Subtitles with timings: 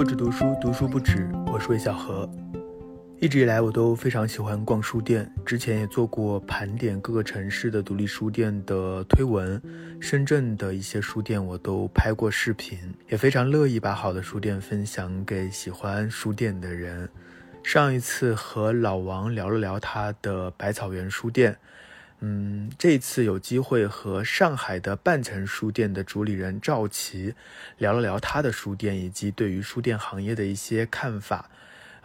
[0.00, 1.28] 不止读书，读书不止。
[1.52, 2.26] 我是魏小何。
[3.18, 5.30] 一直以来，我都非常喜欢逛书店。
[5.44, 9.60] 之前也做过盘点各个城市的独立书店的推文，
[10.00, 12.78] 深圳的一些书店我都拍过视频，
[13.10, 17.06] 也非常乐意把好的书店分享给喜欢书店的人。
[17.62, 21.54] 上一次和老王聊了聊他的百草园书店。
[22.22, 27.34] 嗯，这次有机会和上海的半城书店的主理人赵琦
[27.78, 31.48] 聊了聊他的书店以及对于书店行业的一些看法。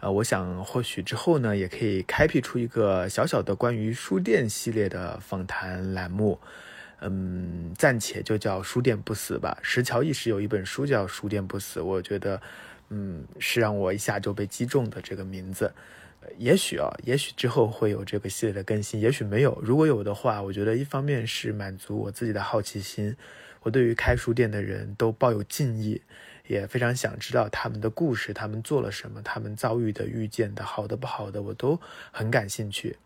[0.00, 6.40] 呃，我想或许之后呢，也可以开辟出一个小小的关于书店系列的访谈栏目。
[7.00, 9.58] 嗯，暂且就叫书店不死吧。
[9.60, 12.40] 石桥一时有一本书叫《书店不死》，我觉得，
[12.88, 15.70] 嗯，是让我一下就被击中的这个名字。
[16.38, 19.58] 也许啊，也许之后会有这个系列的更新，也许没有。
[19.62, 23.16] 如果有的话，我觉得一方面是满足我自己的好奇心，
[23.62, 26.02] 我对于开书店的人都抱有敬意，
[26.46, 32.96] 也非常想知道他们的故事，他们做了什么，他们遭遇的、遇见的好的、不好的，我都很感兴趣。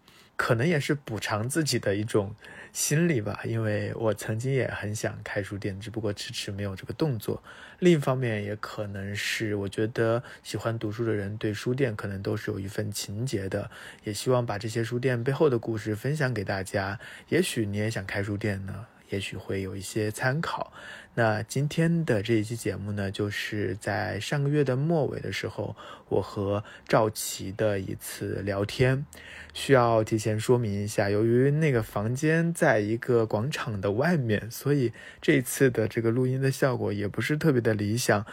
[0.41, 2.34] 可能也是补偿自己的一种
[2.72, 7.42] 心理吧，因为我曾经也很想开书店，只不过迟迟没有这个动作。
[7.78, 13.70] 另一方面，也可能是我觉得喜欢读书的人对书店可能都是有一份情结的，
[14.02, 16.98] 也希望把这些书店背后的故事分享给大家。
[17.28, 20.72] 也许你也想开书店呢，也许会有一些参考。
[21.14, 25.77] 那今天的这一期节目呢，就是在上个月的末尾的时候，
[26.08, 29.05] 我和赵琦的一次聊天。
[29.52, 38.24] 需要提前说明一下，由于那个房间在一个广场的外面，所以这次的这个录音的效果也不是特别的理想。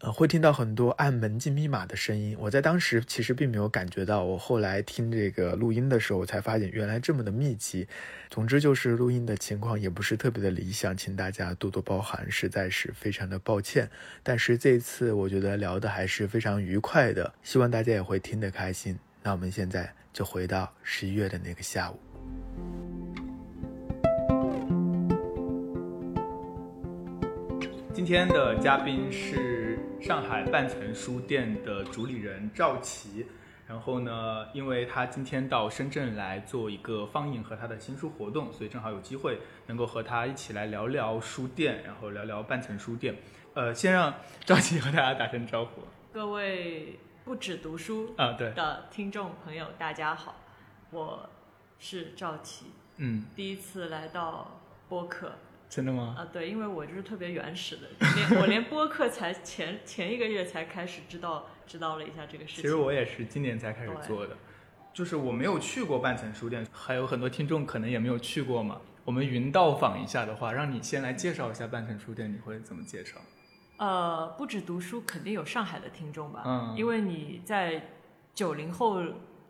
[0.00, 2.36] 呃，会听到很多按门禁密码的声音。
[2.38, 7.88] 我在当时其实并没有感觉到，我后来听这个录音的时候我才发现原来这么的密集。
[8.28, 13.88] 总之就是录音的情况也不是特别的理想，请大家多多包涵，实在是非常的抱歉。
[14.22, 18.98] 但是这次我觉得聊的还是非常愉快的，希望大家也会听得开心。
[19.22, 22.05] 那我们现在就回到十一月的那个下午。
[28.06, 33.26] 天的嘉宾是上海半层书店的主理人赵琦，
[33.66, 43.16] 然后呢，因为他今天到深圳来做一个放映和他的新书活动，所以正好有机会能够和他一起来聊聊书店，然后聊聊半层书店。
[43.54, 45.82] 呃，先让赵琦和大家打声招呼。
[46.12, 50.36] 各位不止读书啊，对的听众朋友，大家好，
[50.92, 51.28] 我
[51.80, 52.66] 是赵琦，
[52.98, 55.32] 嗯，第一次来到播客。
[55.68, 56.14] 真的吗？
[56.18, 57.82] 啊，对，因为我就是特别原始的，
[58.14, 62.62] 连我连播客才前前一个月才开始知道知道了一下这个事情。
[62.62, 64.36] 其实我也是今年才开始做的，
[64.94, 68.80] 就是我没有去过半层书店，还有很多听众可能也没有去过嘛。
[69.04, 73.18] 我们云到访一下的话，让你先来介绍一下半层书店，你会怎么介绍？
[73.76, 76.42] 呃，不止读书，肯定有上海的听众吧？
[76.46, 77.90] 嗯，因为你在
[78.34, 79.02] 九零后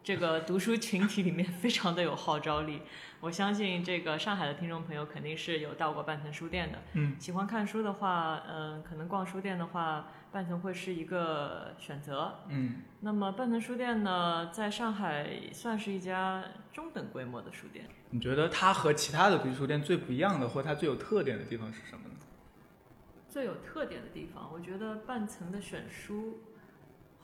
[0.07, 2.83] 这个读书群体里面 非常的有号召力。
[3.19, 6.79] 我相信这个上海的听众朋友肯定是有到过半层书店的。
[6.93, 12.37] 嗯，喜欢看书的话，嗯，可能逛书店的话，半层会是一个选择。
[12.49, 17.89] 嗯，那么半层书店呢，在上海算是一家中等规模的书店。
[18.11, 22.15] 你觉得它和其他的独立书店最不一样的，或它最有特点的地方是什么呢？
[23.29, 26.39] 最有特点的地方，我觉得半层的选书。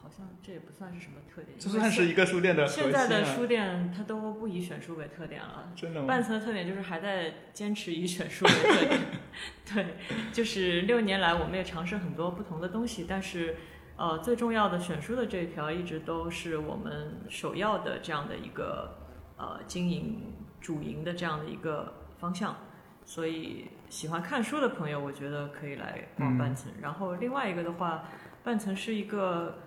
[0.03, 6.09] 好像这也不算是什么特点，这算是一个书店的现在的书店它都不以选书为特点了，真的吗？
[6.09, 9.01] 半层的特点就是还在坚持以选书为特点。
[9.73, 9.97] 对，
[10.33, 13.55] 就是六年来我们也尝试很多不同的东西，但是
[13.97, 18.99] 呃最重要的选书的这一条一直都是我们首要的这样的一个
[19.37, 22.57] 呃经营主营的这样的一个方向。
[23.05, 26.73] 所以喜欢看书的朋友，我觉得可以来逛半层。
[26.83, 28.09] 然后另外一个的话，
[28.43, 29.59] 半层是一个。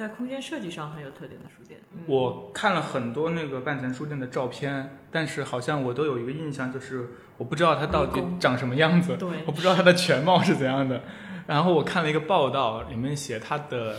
[0.00, 11.02] 在空间设计上很有特点的书店，我看了很多那个半层书店的照片，但是好像我都有一个印象，就是我不知道它到底长什么样子，对，我不知道它的全貌是怎样的。
[11.46, 13.96] 然后我看了一个报道，里面写它的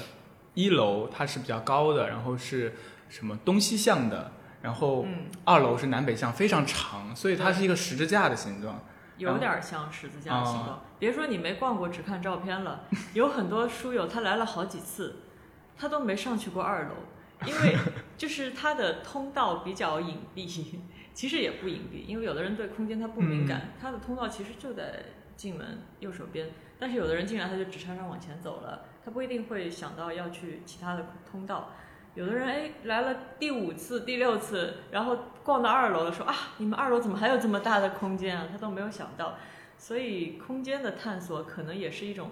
[0.56, 2.74] 一楼它是比较高的，然后是
[3.08, 4.32] 什么东西向的，
[4.64, 5.06] 然后
[5.46, 8.84] 二楼是南北向，非常长，所以它是一个十字架的形状，
[9.20, 10.82] 有点像十字架的形状。
[10.98, 15.18] 别说你没逛过，只看照片了，有很多书友他来了好几次。
[15.82, 16.92] 他都没上去过二楼，
[17.48, 17.76] 因为
[18.16, 20.76] 就是他的通道比较隐蔽，
[21.12, 25.04] 其实也不隐蔽，因为有的人对空间他不敏感，他的通道其实就在
[25.36, 31.72] 进门右手边，但是有的人进来他就直插上往前走了，他不一定会想到要去其他的通道。
[32.14, 38.48] 有的人哎来了第五次、第六次，然后逛到二楼了，说啊你们二楼怎么还有这么大的空间啊？
[38.52, 39.36] 他都没有想到，
[39.80, 42.30] 所以空间的探索可能也是一种。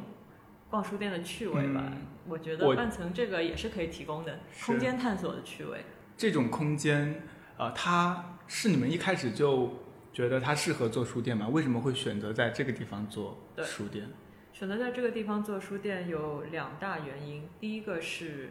[0.69, 1.81] 逛书店的趣味吧。
[1.87, 1.97] 嗯
[2.29, 5.83] 我觉得我半层这个也是可以提供的空间探索的趣味。
[6.15, 7.23] 这种空间，
[7.57, 9.73] 呃，它是你们一开始就
[10.13, 11.47] 觉得它适合做书店吗？
[11.47, 14.09] 为什么会选择在这个地方做书店？
[14.53, 18.49] 选择在这个地方做书店有两大原因，第一个是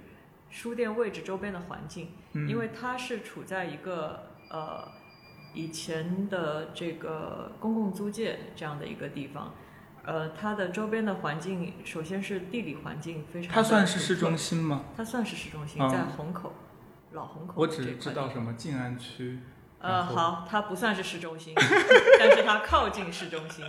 [0.48, 4.88] 书店位置周边的环境，嗯，因为它是处在一个呃
[5.54, 9.54] 以前的这个公共租界这样的一个地方，
[10.08, 14.84] 呃，它的周边的环境首先是地理环境非常，它算是市中，心吗？
[14.96, 16.55] 它算是市中心，嗯在虹口，
[17.12, 19.40] 老虹口我只知道什么静安区。
[19.81, 21.52] 呃，好，它不算是市中心，
[22.19, 23.62] 但是它靠近市中心。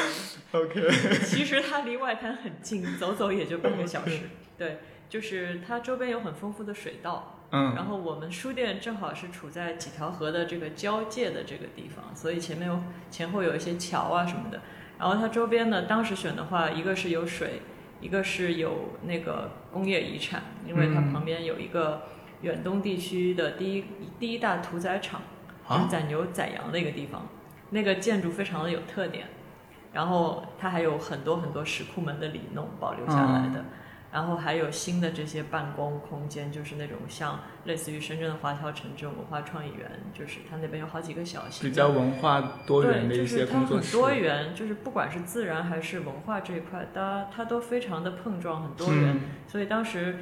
[0.52, 0.90] OK，
[1.26, 4.30] 其实它离外滩很近，走走也就半个小时。
[4.56, 4.78] 对，
[5.10, 14.58] 就是它周边有很丰富的水道，嗯，然后我们书店正好是处在几条河的这个交界的这个地方，所以前面有前后有一些桥啊什么的。
[15.02, 17.60] 然后它周边呢，当时选的话，一个是有水，
[18.00, 22.02] 一个是有那个工业遗产，因为它嗯旁边有一个
[22.42, 23.84] 远东地区的第一
[24.20, 25.20] 第一大屠宰场，
[25.68, 27.26] 就是啊，宰牛宰羊的一个地方，
[27.70, 29.26] 那个建筑非常的有特点，
[29.92, 33.64] 然后它还有很多很多石库门的里弄保留下来的，嗯
[34.12, 43.96] 然后还有新的这些办公空间，就是那种像类似于深圳的华侨城这种文化创意园，就是它那边有好几个小型比较文化多元的对，就一些是它很工作室。
[43.96, 49.14] 多元，就是不管是自然还是文化这一块，它它都非常的碰撞，很多元。
[49.14, 50.18] 嗯所以当时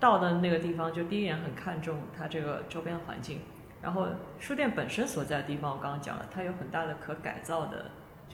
[0.00, 3.40] 到的那个地方，就第一眼很看重它这个周边环境。
[3.80, 4.08] 然后
[4.40, 7.92] 书店本身所在的地方，我刚刚讲了，它有很大的可改造的、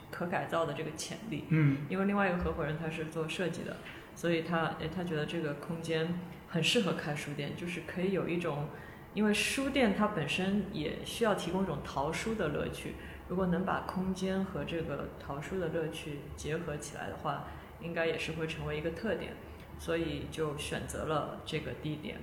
[0.09, 1.45] 可改造的这个潜力。
[1.49, 3.77] 嗯因为另外一个合伙人他是做设计的，
[4.15, 8.69] 所以他诶他觉得这个空间很适合开书店，就是可以有一种，
[9.13, 12.95] 因为书店它本身也需要提供一种淘书的乐趣，
[13.27, 17.45] 如果能把空间和这个淘书的乐趣结合起来的话，
[17.81, 19.33] 应该也是会成为一个特点，
[19.77, 22.17] 所以就选择了这个地点。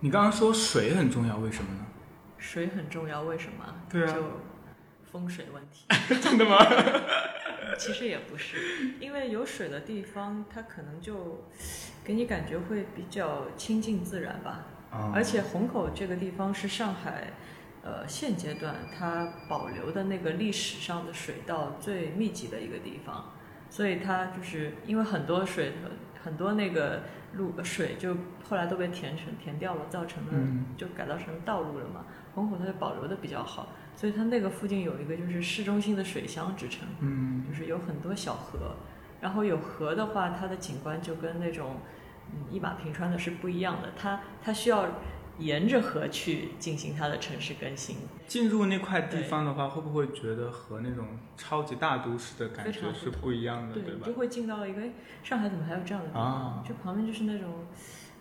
[0.00, 1.86] 你刚刚说水很重要，为什么呢？
[2.36, 3.64] 水很重要，为什么？
[3.90, 4.22] 对啊就
[5.10, 5.86] 风水问题。
[6.20, 6.56] 真的吗？
[7.76, 8.56] 其实也不是，
[9.00, 11.44] 因为有水的地方，它可能就
[12.04, 14.64] 给你感觉会比较亲近自然吧。
[14.90, 15.12] 啊。
[15.14, 17.32] 而且虹口这个地方是上海，
[17.82, 23.32] 呃，现阶段它保留的那个历史上的水道最密集的一个地方，
[23.68, 25.72] 所以它就是因为很多水
[26.22, 27.02] 很多那个
[27.34, 28.16] 路水就
[28.48, 30.64] 后来都被填成填掉了，造成了嗯。
[30.76, 32.06] 就改造成道路了嘛。
[32.34, 33.68] 虹口它就保留的比较好，
[33.98, 36.86] 所以它那个附近有一个就是市中心的水乡之称。
[37.00, 38.76] 嗯就是有很多小河，
[39.20, 41.78] 然后有河的话，它的景观就跟那种
[42.32, 44.86] 嗯一马平川的是不一样的，它它需要
[45.40, 47.96] 沿着河去进行它的城市更新，
[48.28, 51.04] 进入那块地方的话，会不会觉得和那种
[51.36, 54.12] 超级大都市的感觉是不一样的，对，对吧就？
[54.12, 54.92] 会进到一个哎，
[55.24, 56.22] 上海怎么还有这样的地方？
[56.22, 57.66] 啊就旁边就是那种。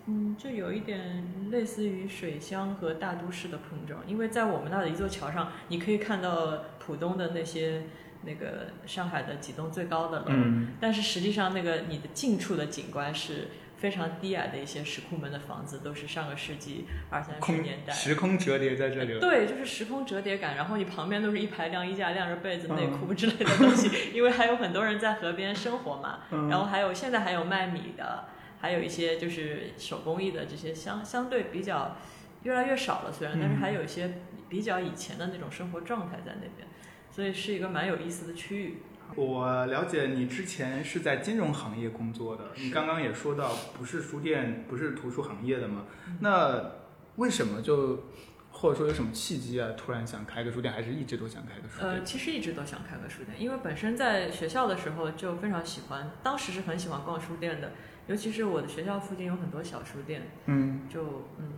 [0.08, 7.84] 嗯，就有一点类似于水乡和大都市的碰撞，因为在我们那的一座桥上，你可以看到浦东的那些
[8.24, 17.94] 那个上海的几栋最高的楼，嗯但是实际上，那个你的近处的景观是非常低矮的一些石库门的房子，都是上个世纪二三十年代。
[17.94, 19.20] 时空折叠在这里了。
[19.20, 26.20] 对，就是时空折叠感，然后你旁边都是一排晾衣架、晾着被子、内嗯裤之类的东西，因为还有很多人在河边生活嘛。
[26.32, 28.26] 嗯然后还有现在还有卖米的，
[28.60, 31.96] 还有一些就是手工艺的这些相相对比较
[32.44, 36.68] 越来越少了，虽然，但是嗯还有一些比较以前的那种生活状态在那边，
[37.12, 38.78] 所以是一个蛮有意思的区域。
[39.16, 45.86] 我了解你之前是在金融行业工作的，你刚刚也说到不是书店，不是图书行业的嘛？
[46.20, 46.74] 那
[47.16, 48.04] 为什么就
[48.52, 57.72] 或者说有什么契机啊，突然想开个书店，还是一直都想开个书店呃，其实一直都想开个书店，因为本身在学校的时候就非常喜欢，当时是很喜欢逛书店的，
[58.08, 61.52] 尤其是我的学校附近有很多小书店，嗯就嗯，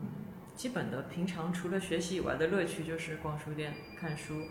[0.56, 4.44] 基本的平常除了学习以外的乐趣就是逛书店看书。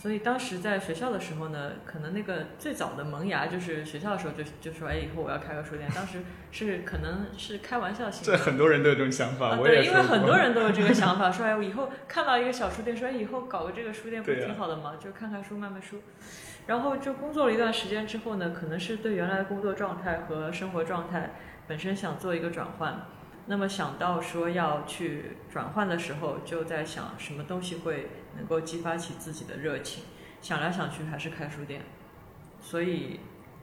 [0.00, 5.90] 所以当时在学校的时候呢，可能那个最早的萌芽就是学校的时候就就说，哎，以后我要开个书店。
[5.92, 6.20] 当时
[6.52, 14.92] 是可能是开玩笑性这的，很多人都有这种想法，啊，对，因为我也说过很多 人都有这个想法，说哎，我以后看到一个小书店，说哎，以后搞个这个书店不挺好的吗？
[15.02, 16.00] 就看看书，卖卖书。
[16.68, 21.30] 然后就工作了一段时间之后呢，可能是对原来的工作状态和生活状态
[21.66, 23.06] 本身想做一个转换。
[23.46, 30.04] 那么想到说要去转换的时候，就在想什么东西会能够激发起自己的热情。
[30.42, 31.80] 想来想去还是开书店，
[32.60, 33.20] 所以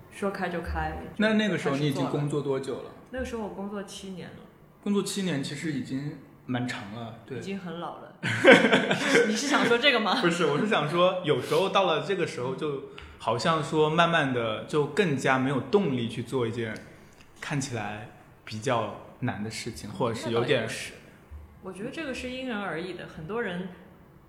[0.09, 0.93] 说开就开。
[1.03, 2.89] 就那那个时候你已经工作多久了？
[3.12, 4.38] 那个时候我工作七年了。
[4.83, 7.41] 工作七年，其实已经蛮长了，对已。
[7.41, 8.14] 经很老了。
[9.27, 10.20] 你是想说这个吗？
[10.22, 12.86] 不是，我是想说，有时候到了这个时候，就
[13.20, 16.75] 好像说慢慢的就更加没有动力去做一件
[17.39, 18.10] 看起来
[18.44, 20.94] 比较难的事情，或者是有点是，
[21.62, 23.08] 我觉得这个是因人而异的。
[23.08, 23.70] 很多人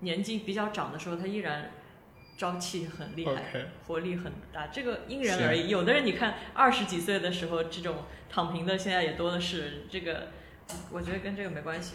[0.00, 1.70] 年纪比较长的时候，他依然
[2.36, 3.32] 朝气很厉害
[3.86, 5.68] 活力很大，这个因人而异。
[5.68, 10.28] 有的人你看二十几岁的时候，这种躺平的现在也多的是，这个
[10.90, 11.94] 我觉得跟这个没关系。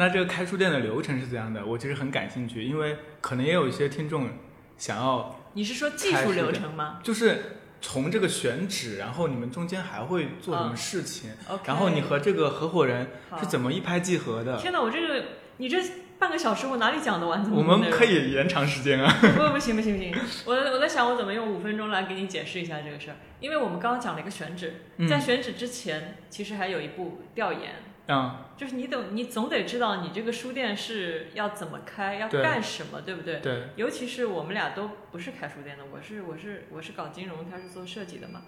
[0.00, 1.66] 那这个开书店的流程是怎样的？
[1.66, 4.30] 我其实很感兴趣，因为可能也有一些听众
[4.78, 7.00] 想要，你是说技术流程吗？
[7.02, 11.32] 就是从这个选址，然后你们中间还会做什么嗯事情
[11.66, 14.56] 然后你和这个合伙人是怎么一拍即合的？
[14.56, 15.22] 天哪，我这个
[15.58, 15.76] 你这
[16.18, 17.62] 半个小时我哪里讲得完我？
[17.62, 19.14] 们可以延长时间啊。
[19.20, 20.14] 不不行不行不行，
[20.46, 27.74] 我我在想我怎么用五分钟来给你解释一下这个事儿，因为我们刚刚讲了一个选址，嗯在选址之前，其实还有一步调研，
[28.10, 33.38] 嗯，就是你得你总得知道你这个书店是要怎么开，要干什么，对不对？
[33.40, 38.42] 对，尤其是我们俩都不是开书店的，我是我是我是搞金融，他是做设计的嘛，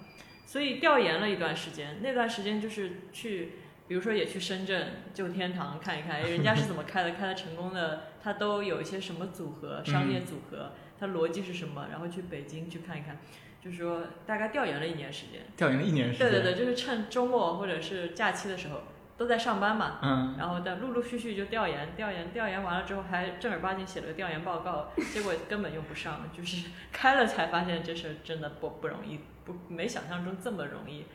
[0.45, 3.53] 所以调研了一段时间，那段时间就是去，
[3.87, 13.19] 比如说也去深圳旧天堂看一看，哎人家是怎么开的，开的成功的，他都有一些什么组合，商业组合，它逻辑是什么，然后去北京去看一看，
[13.63, 15.41] 就是说大概调研了一年时间。
[15.55, 16.29] 调研了一年时间。
[16.29, 18.83] 对对对，就是趁周末或者是假期的时候
[19.17, 31.05] 都在上班嘛，嗯，然后但陆陆续续就调研，调研，调研完了之后还正儿八经写了个调研报告， 结果根本用不上，就是开了才发现这事儿真的不不容易，不没想象中这么容易。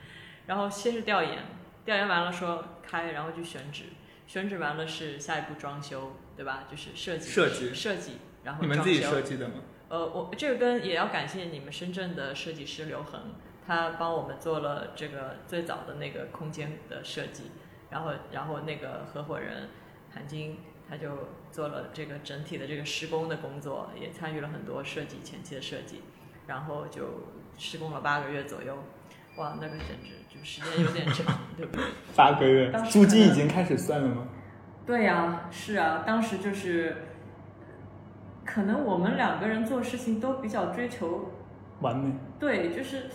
[0.47, 1.39] 然后先是调研，
[1.85, 3.85] 调研完了说开，然后就选址，
[4.27, 6.65] 选址完了是下一步装修，对吧？
[6.71, 9.55] 就是设计设计设计，然后你们自己设计的吗？
[9.89, 13.35] 呃，我这个跟也要感谢你们深圳的设计师刘恒，
[13.67, 17.51] 他帮我们做了这个最早的那个空间的设计，
[17.91, 19.69] 然后然后那个合伙人
[20.13, 21.09] 韩晶他就
[21.51, 26.03] 做了这个整体的这个施工的工作，也参与了很多设计前期的设计，
[26.47, 27.03] 然后就
[27.57, 28.77] 施工了八个月左右，
[29.37, 31.85] 哇，那个简直就时间有点长，对不对？
[32.17, 34.29] 八个月租金已经开始算了吗？
[34.87, 36.97] 对呀、是啊，当时就是，
[38.47, 41.31] 可能我们两个人做事情都比较追求
[41.81, 42.15] 完美。
[42.39, 43.11] 对，就是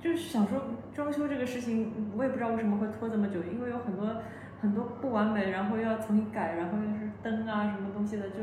[0.00, 0.60] 就是想说
[0.94, 4.06] 装修这个事情，我也不知道为什么会拖这么久，因为有很多
[4.60, 8.36] 很多不完美，然后又要重新改，然后又是灯啊什么东西的，就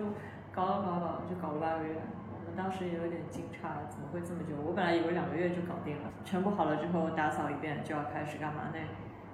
[0.52, 1.96] 搞搞搞搞，就搞了八个月。
[2.30, 4.56] 我们当时也有点惊诧，怎么会这么久？
[4.66, 8.80] 我本来以为两个月就搞定了，全部好了之后打扫一遍就要开始干嘛呢？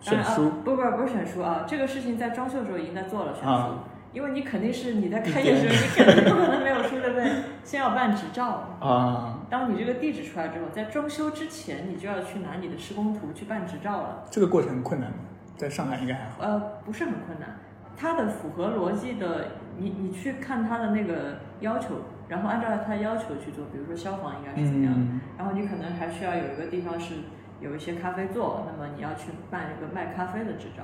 [0.05, 3.49] 当然选书啊，不不不是选书啊，这个事情在装修的时候已经在做了选书。
[3.49, 7.31] 啊因为你肯定是你在开业的时候，你肯定不可能没有书，对不对？
[7.63, 14.23] 先要办执照，啊，当你这个地址出来之后，在装修之前，你就要去拿你的施工图去办执照了。
[14.31, 15.17] 这个过程困难吗？
[15.55, 16.37] 在上海应该还好。
[16.39, 17.57] 呃，不是很困难，
[17.95, 19.47] 它的符合逻辑的，
[19.77, 21.95] 你你去看它的那个要求，
[22.27, 27.15] 然后按照它要求去做，比如说消防应该是怎么样的，嗯，然后你可能还需要有一个地方是
[27.59, 30.83] 有一些咖啡座，那么你要去办一个卖咖啡的执照，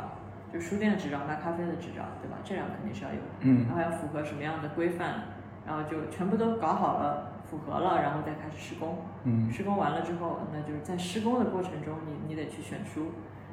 [0.55, 2.37] 就书店的执照、卖咖啡的执照，对吧？
[2.45, 3.27] 这两个肯定是要有的。
[3.41, 5.35] 嗯然后要符合什么样的规范，
[5.67, 8.99] 然后就全部都搞好了，符合了，然后再开始施工。
[9.25, 13.11] 嗯施工完了之后，那就是在施工的过程中，你你得去选书，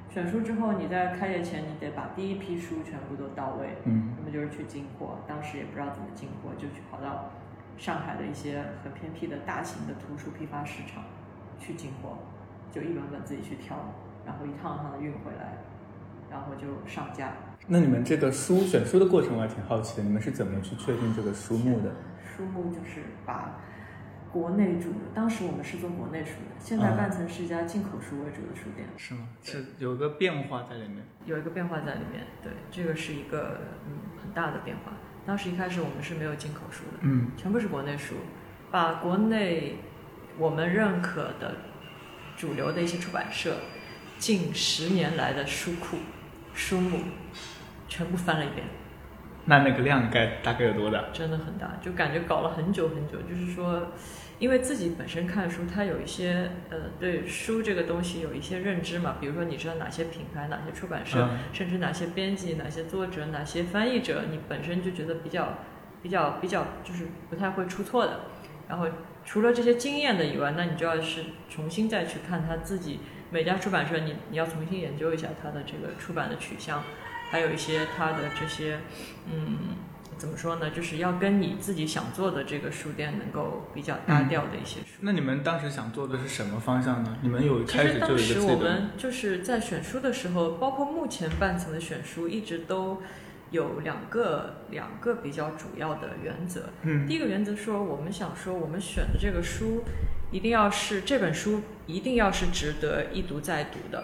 [0.09, 5.19] 选书之后，你在开业前你得把第一批书全部都到位，嗯那么就是去进货。
[5.27, 7.31] 当时也不知道怎么进货，就去跑到
[7.77, 11.03] 上海的一些很偏僻的大型的图书批发市场
[11.59, 12.19] 去进货，
[12.71, 13.77] 就一本本自己去挑，
[14.25, 15.59] 然后一趟一趟的运回来，
[16.33, 17.35] 然后就上架。
[17.69, 21.93] 那你们这个书选书的过程我还挺好奇的，你们是怎么去确定这个书目的？
[22.25, 23.61] 书目就是把
[24.33, 29.29] 国内主，当时我们是做国内书的，现在啊半层是一家进口书为主的书店，是吗？
[29.43, 31.05] 是有个变化在里面。
[31.27, 32.25] 有一个变化在里面。
[32.43, 34.93] 对，这个是一个嗯很大的变化。
[35.25, 38.15] 当时一开始我们是没有进口书的，嗯全部是国内书，
[38.71, 39.77] 把国内
[40.39, 41.55] 我们认可的
[42.37, 43.55] 主流的一些出版社
[44.19, 45.99] 近十年来的书库、
[46.55, 46.99] 书目
[47.89, 48.67] 全部翻了一遍。
[49.45, 51.03] 那那个量该大概有多大？
[51.13, 53.21] 真的很大，就感觉搞了很久很久。
[53.29, 53.89] 就是说，
[54.39, 65.59] 因为自己本身看书，它有一些呃对书这个东西有一些认知嘛，比如说你知道哪些品牌、哪些出版社，嗯甚至哪些编辑、哪些作者、哪些翻译者，你本身就觉得比较
[66.03, 68.21] 比较比较就是不太会出错的。
[68.69, 68.87] 然后
[69.25, 73.01] 除了这些经验的以外，那你就要是重新再去看他自己
[73.33, 76.83] 每家出版社你，你要重新研究一下它的这个出版的取向，
[77.31, 78.79] 还有一些它的这些
[79.27, 79.59] 嗯。
[80.19, 80.71] 怎么说呢？
[80.71, 84.87] 就是要跟你自己想做的这个书店能够比较搭调的一些书。
[85.01, 87.17] 那你们当时想做的是什么方向呢？
[87.23, 93.03] 你们有其开始就有实当时一个自己的我们就是在选书的时候，包括目前半层的选书，一直都
[93.51, 96.69] 有两个两个比较主要的原则。
[96.83, 99.83] 嗯第一个原则说，我们想说，我们选的这个书
[100.33, 104.03] 一定要是这本书一定要是值得一读再读的。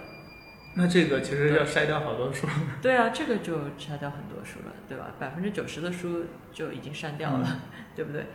[0.77, 2.47] 那这个其实要筛掉好多书。
[2.81, 5.15] 对啊，这个就筛掉很多书了，对吧？
[5.19, 7.61] 百分之九十的书就已经删掉了，嗯
[7.97, 8.27] 对不对？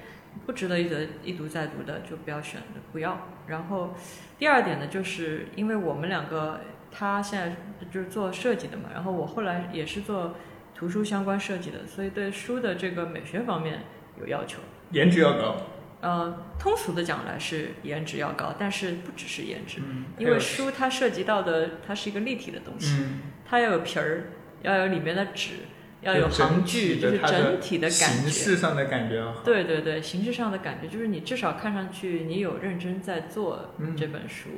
[0.45, 2.59] 不值得一读一读再读的就不要选，
[2.91, 3.29] 不要。
[3.47, 3.95] 然后
[4.39, 7.55] 第二点呢，就是因为我们两个他现在
[7.91, 10.35] 就是做设计的嘛，然后我后来也是做
[10.75, 13.83] 图书相关设计的，所以对书的这个美学方面
[14.19, 14.59] 有要求。
[14.89, 15.55] 颜值要高。
[16.03, 24.31] 呃，通俗的讲来是颜值要高，但是不只是颜值，嗯，因为书它涉及到的它是一个立体的东西，嗯，它要有皮儿，
[24.63, 25.51] 要有里面的纸，
[26.01, 28.29] 要有行距，就是整体的感觉形觉。
[28.29, 29.25] 式上的感觉。
[29.45, 34.49] 对对对，形式上的感觉就是你至少看上去你有认真在做嗯这本书，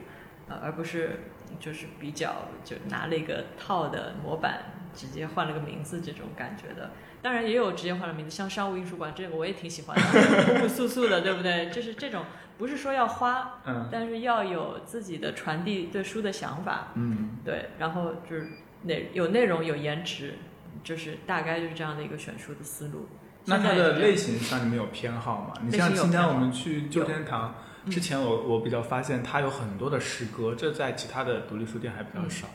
[0.49, 1.19] 呃，而不是
[1.59, 4.63] 就是比较就拿了一个套的模板，
[4.95, 6.89] 直接换了个名字这种感觉的。
[7.25, 10.03] 当然也有直接换了名字，像商务印书馆这个我也挺喜欢的，
[10.45, 11.71] 朴朴素素的，对不对？
[11.71, 12.23] 就是这种
[12.59, 18.47] 不是说要花，嗯但是要有自己的传递对书的想法，嗯，对，然后就是
[18.83, 20.35] 内有内容有颜值，
[20.83, 23.07] 就是大概就是这样的一个选书的思路。
[23.45, 25.53] 那它的类型上你们有偏好吗？
[25.63, 27.55] 你像今天我们去旧天堂
[27.85, 32.47] 嗯之前我，我比较发现它有很多的诗歌，这在其他的独立书店还比较少。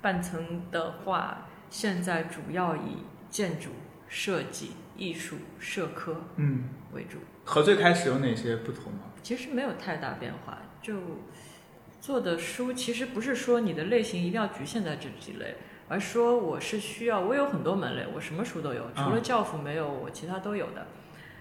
[0.00, 3.70] 半层的话，现在主要以建筑
[4.06, 9.00] 设计、艺术、社科嗯，为主，和最开始有哪些不同吗？
[9.24, 10.56] 其实没有太大变化。
[10.80, 10.94] 就
[12.00, 15.56] 做的书，其实不是说你的类型一定要局限在这几类，
[15.88, 20.86] 而说我是需要，我有很多门类，我什么书都有，除了教辅没有，我其他都有的。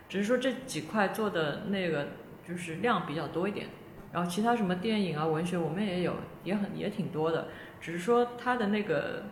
[0.09, 2.07] 只是说这几块做的那个
[2.47, 3.67] 就是量比较多一点，
[4.11, 7.49] 然后其他什么电影啊、文学我们也有，也很也挺多的。
[7.79, 9.25] 只是说它的那个，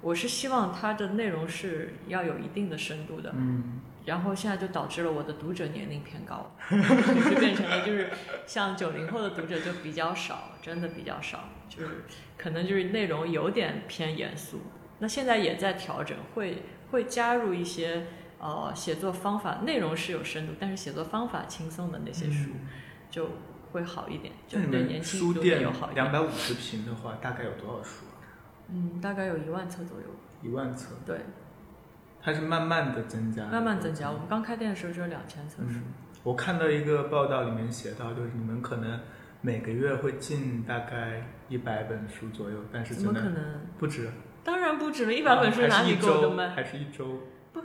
[0.00, 3.32] 我是希望它的内容是要有一定的深度的。
[3.36, 8.10] 嗯，然后现在就导致了我的读者年龄偏高， 就变成了就是
[8.46, 12.04] 像九零后的读者就比较少，真的比较少，就是
[12.36, 14.60] 可能就是内容有点偏严肃。
[14.98, 18.06] 那现在也在调整，会会加入一些
[18.38, 22.50] 呃写作方法，内容是有深度，但是写作方法轻松的那些书
[23.10, 23.28] 就
[23.72, 26.04] 会好一点，就对年轻读者书店友好一点。
[26.04, 28.05] 两百五十平的话，大概有多少书啊？
[28.68, 30.06] 嗯，大概有一万册左右，
[30.42, 31.20] 一万册，对，
[32.20, 34.10] 它是慢慢的增加，慢慢增加。
[34.10, 35.78] 我们刚开店的时候只有两千册书。
[35.78, 35.82] 嗯，
[36.22, 39.00] 我看到一个报道里面写到，就是你们可能
[39.40, 43.60] 每个月会进大概一百本书左右，但是怎么可能？
[43.78, 44.10] 不止，
[44.42, 46.48] 当然不止了，一百本书啊哪里够的卖？
[46.48, 47.20] 还是一周？
[47.52, 47.62] 不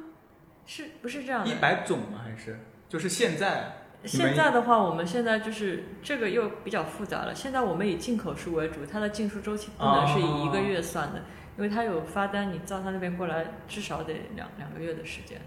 [0.66, 1.50] 是不是这样的？
[1.50, 2.22] 一百种吗？
[2.24, 3.78] 还是就是现在？
[4.04, 7.36] 现在的话，我们现在就是这个又比较复杂了。
[7.36, 11.24] 现在我们以进口书为主，它的进书周期不能是以一个月算的，
[11.58, 15.40] 因为它有发单，你到他那边过来至少得两两个月的时间。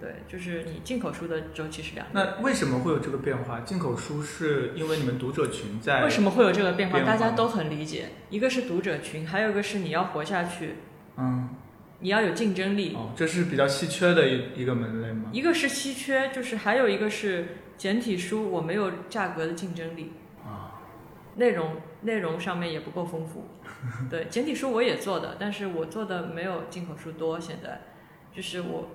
[0.00, 2.26] 对，就是你进口书的周期是两个月。
[2.26, 3.60] 那为什么会有这个变化？
[3.60, 6.96] 进口书是因为你们读者群在为什么会有这个变化？
[6.96, 8.08] 变化大家都很理解。
[8.28, 10.74] 一个是读者群，还有一个是你要活下去，
[11.16, 11.50] 嗯
[12.00, 12.96] 你要有竞争力。
[12.96, 15.30] 哦，这是比较稀缺的一一个门类吗？
[15.30, 20.12] 一个是稀缺，就是还有一个是简体书，我没有价格的竞争力。
[20.44, 20.80] 啊，
[21.36, 23.46] 内容内容上面也不够丰富。
[24.10, 27.38] 对，简体书我也做的，但是我做的没有进口书多。
[27.40, 27.80] 现在
[28.34, 28.88] 就是我，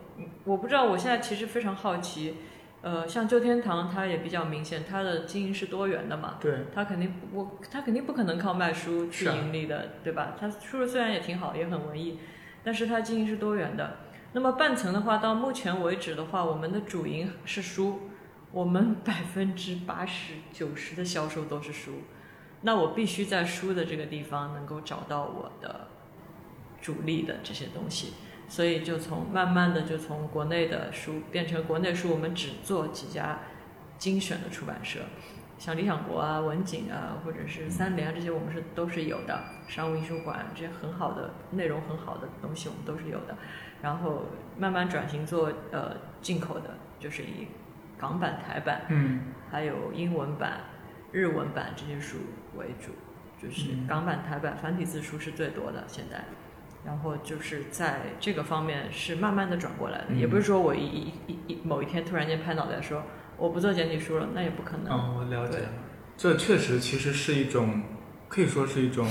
[0.44, 2.36] 我不知道，我现在其实非常好奇，
[2.82, 10.36] 呃，像旧天堂它也比较明显，它的经营是多元的嘛，对，它肯定不我它肯定不可能靠卖书去盈利的，对吧？
[10.40, 12.20] 它书虽然也挺好，也很文艺，
[12.64, 13.98] 但是它经营是多元的。
[14.34, 18.02] 那么半层的话，到目前为止的话，我们的主营是书，
[18.52, 21.94] 我们 百分之八十九十的销售都是书。
[22.62, 25.88] 那我必须在书的这个地方能够找到我的
[26.82, 28.14] 主力的这些东西，
[28.50, 33.40] 所以就从慢慢的就从国内的书变成国内书，我们只做几家
[34.00, 35.02] 精选的出版社，
[35.60, 39.40] 像理想国啊、文景啊，或者是三联啊这些，我们是都是有的。
[39.68, 43.38] 商务印书馆这些很好的内容很好的东西，我们都是有的。
[43.84, 44.24] 然后
[44.58, 47.48] 慢慢转型做呃进口的，就是以
[47.98, 50.62] 港版、台版，嗯还有英文版、
[51.12, 52.18] 日文版这些书
[52.56, 52.92] 为主，
[53.42, 56.24] 就是嗯港版、台版繁体字书是最多的现在。
[56.86, 63.04] 然后就是在这个方面是慢慢的转过来的，嗯也不是说我一一一一某一天突然间拍脑袋说
[63.36, 64.94] 我不做简体书了，那也不可能。
[64.94, 65.70] 哦，我了解了。
[66.16, 67.84] 这确实其实是一种，
[68.30, 69.06] 可以说是一种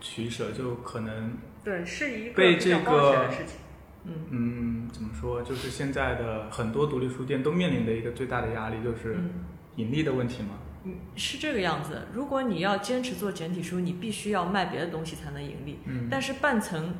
[0.00, 3.56] 取舍，就可能对，是一个被比较这冒险的个事情。
[4.04, 5.42] 嗯，嗯，怎么说？
[5.42, 9.30] 就是现在的很多独立书店都面临的一个最大的压力，就是嗯
[9.76, 10.50] 盈利的问题吗。
[10.84, 12.06] 嗯，是这个样子。
[12.12, 15.78] 如果你要坚持做简体书，你必须要卖别的东西才能盈利。
[15.86, 16.94] 嗯，但是半层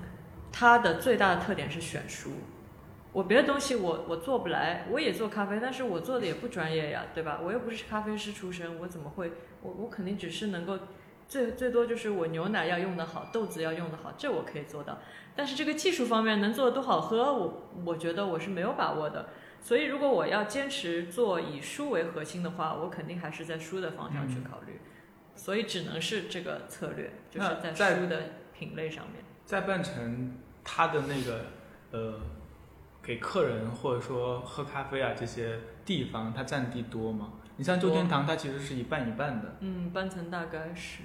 [0.51, 2.31] 它的最大的特点是选书。
[3.13, 7.39] 我别的东西我我做不来，我也做咖啡，但是我做的也不专业呀，对吧？
[7.45, 9.31] 我又不是咖啡师出身，我怎么会？
[9.63, 10.79] 我我肯定只是能够
[11.29, 14.99] 最最多就是我牛奶要用的好，豆子要用的好，这我可以做到。
[15.37, 19.29] 但是这个技术方面能做的多好喝，我我觉得我是没有把握的。
[19.61, 24.81] 所以如果我要坚持做以书为核心的话，我肯定还是在书的方向去考虑。
[25.35, 28.23] 所以只能是这个策略，就是在书的
[28.57, 29.25] 品类上面。
[29.45, 31.47] 在半城，它的那个
[31.91, 32.21] 呃，
[33.03, 37.33] 给客人或者说喝咖啡啊这些地方，它占地多吗？
[37.57, 39.57] 你像周天堂，它其实是一半一半的。
[39.61, 41.03] 嗯，半层大概是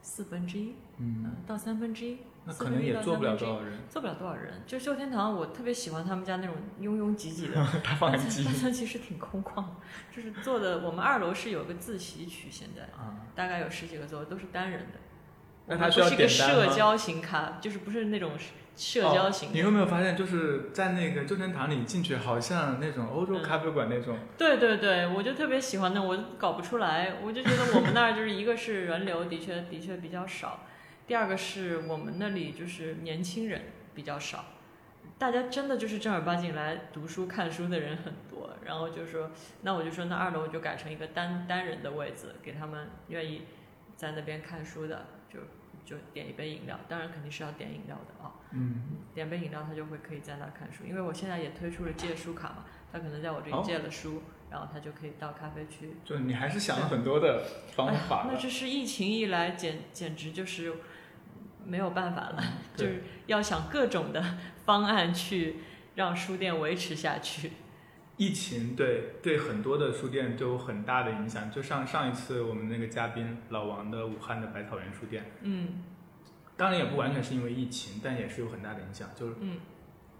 [0.00, 2.18] 四分之一，嗯，嗯，到三分之一。
[2.46, 3.72] 那可能也坐不了多少，人。
[3.88, 4.62] 坐不了多少人。
[4.66, 7.54] 就秀天堂，我特别喜欢他们家那种拥拥挤挤的。
[7.82, 8.52] 它放很挤半。
[8.54, 9.64] 层其实挺空旷，
[10.14, 10.80] 就是坐的。
[10.80, 14.98] 我们二楼是有个自习区，现在啊，大概有十几个座位，都是单人的。
[15.66, 18.32] 那它需要不是一个社交型咖，就是不是那种
[18.76, 19.48] 社交型。
[19.48, 30.60] 哦你有没有发现，就是在那个旧天堂里进去，好像那种欧洲嗯咖啡馆那种，对对对，我就特别喜欢那，我搞不出来，我就觉得我们那儿就是一个是人流的确的确比较少，
[31.06, 33.60] 第二个是我们那里就是年轻人
[33.94, 34.44] 比较少，
[35.18, 39.30] 大家真的就是正儿八经来读书看书的人很多，然后就说，
[39.62, 43.42] 那我就说那二楼就改成一个单单人的位子，给他们愿意
[43.96, 45.40] 在那边看书的，就
[45.84, 48.32] 就点一杯饮料，当然肯定是要点饮料的啊。
[48.52, 50.84] 嗯，点杯饮料，他就会可以在那看书。
[50.86, 55.96] 因为我现在也推出了借书卡嘛，他可能在我这里哦借了书，然后他就可以到咖啡区。
[56.04, 58.32] 就你还是想了很多的方法，的。
[58.32, 60.72] 那这是疫情一来，简简直就是
[61.64, 62.42] 没有办法了，
[62.76, 64.22] 就是要想各种的
[64.64, 65.56] 方案去
[65.94, 67.52] 让书店维持下去。
[68.16, 71.50] 疫情对对很多的书店都有很大的影响。
[71.50, 75.82] 就像上一次我们那个嘉宾老王的武汉的百草园书店，嗯
[76.56, 79.58] 当然也不完全是因为疫情，但也是有很大的影响，就是嗯，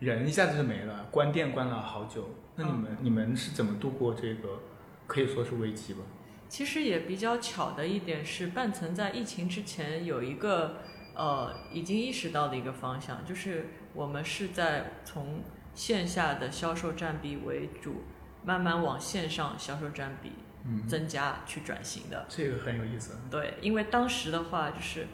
[0.00, 2.28] 人一下子就没了，关店关了好久。
[2.56, 4.60] 那你们、你们是怎么度过这个
[5.06, 6.00] 可以说是危机吧？
[6.48, 10.76] 其实也比较巧的一点是，半层在疫情之前有一个
[11.14, 15.42] 呃已经意识到的一个方向，就是我们是在从
[15.74, 18.02] 线下的销售占比为主，
[18.44, 20.32] 慢慢往线上销售占比
[20.64, 22.24] 嗯，增加去转型的。
[22.28, 23.18] 这个很有意思。
[23.30, 25.08] 对，因为当时的话就是，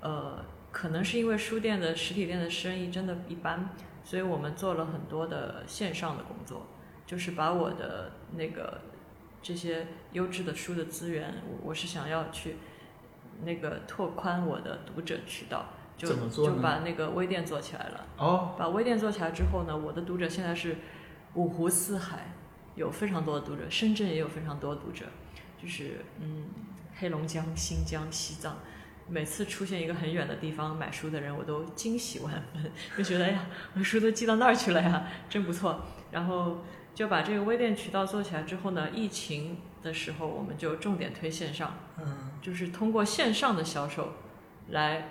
[0.00, 3.68] 呃，可能是因为书店的实体店的生意真的一般，
[4.06, 6.64] 所以我们做了很多的线上的工作，
[7.04, 8.82] 就是把我的那个
[9.42, 12.54] 这些优质的书的资源，我我是想要去
[13.42, 18.06] 那个拓宽我的读者渠道，就就把那个微店做起来了。
[18.18, 20.76] 哦，把微店做起来之后呢，我的读者现在是
[21.34, 22.32] 五湖四海，
[22.76, 25.04] 有非常多的读者，深圳也有非常多的读者，
[25.60, 26.44] 就是嗯，
[26.94, 28.56] 黑龙江、新疆、西藏，
[29.08, 35.80] 每次出现一个很远的地方买书的人，我都惊喜万分， 就觉得哎呀，我的书都寄到那儿去了呀，真不错。
[36.10, 36.64] 然后
[36.94, 44.14] 就把这个微店渠道做起来之后呢，疫情的时候我们就重点推线上，嗯，就是通过线上的销售
[44.70, 45.08] 来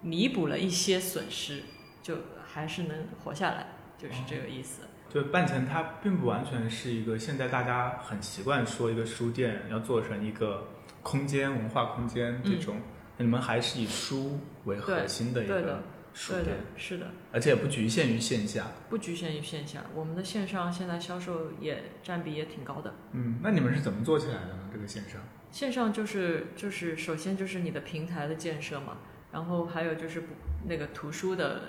[0.00, 1.62] 弥补了一些损失，
[2.02, 3.66] 就还是能活下来，
[3.98, 4.82] 就是这个意思。
[5.10, 10.68] 就半城它并不完全是一个现在大家很习惯说一个书店要做成一个
[11.08, 12.76] 空间文化空间这种，
[13.16, 15.82] 你们还是以书为核心的一个对的，
[16.28, 18.66] 对的，，是的，而且也不局限于线下。
[18.90, 22.92] 不局限于线下，我们的线上现在销售也占比也挺高的。
[23.12, 24.68] 嗯，那你们是怎么做起来的呢？
[24.70, 25.18] 这个线上？
[25.50, 28.98] 线上就是就是首先就是你的平台的建设嘛，
[29.32, 30.22] 然后还有就是
[30.66, 31.62] 那个图书的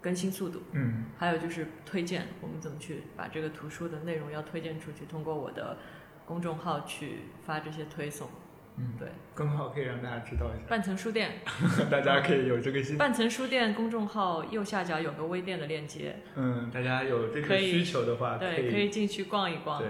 [0.00, 5.76] 更新速度，嗯，还有就是推荐，我们怎么去把这个图书的内容要推荐出去，通过我的
[6.26, 8.28] 公众号去发这些推送。
[8.78, 10.64] 嗯对，更好可以让大家知道一下。
[10.68, 12.96] 半层书店，下， 大家可以有这个心。
[12.96, 19.78] 半层书店公众号右下角有个微店的链接，嗯，大家有这个需求的话，对，可以进去逛一逛。
[19.78, 19.88] 对，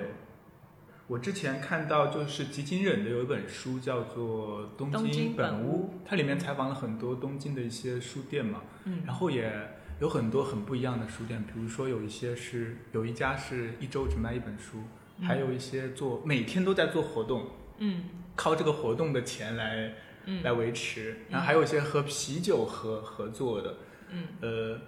[1.06, 9.02] 我之前看到就是吉井忍的有一本书叫做《东东京本本屋它里面采访了很多东京的一些书店嘛，嗯。
[9.06, 9.52] 然后也
[10.00, 14.78] 有很多很不一样的书店，比如说有一些是有一家是一周只卖一本书，
[15.22, 17.46] 还有一些做每天都在做活动，
[17.82, 18.04] 嗯。
[18.34, 19.92] 靠这个活动的钱来
[20.24, 20.42] 嗯。
[20.42, 23.74] 来维持，然后还有一些和啤酒合合作的，
[24.10, 24.80] 嗯，呃，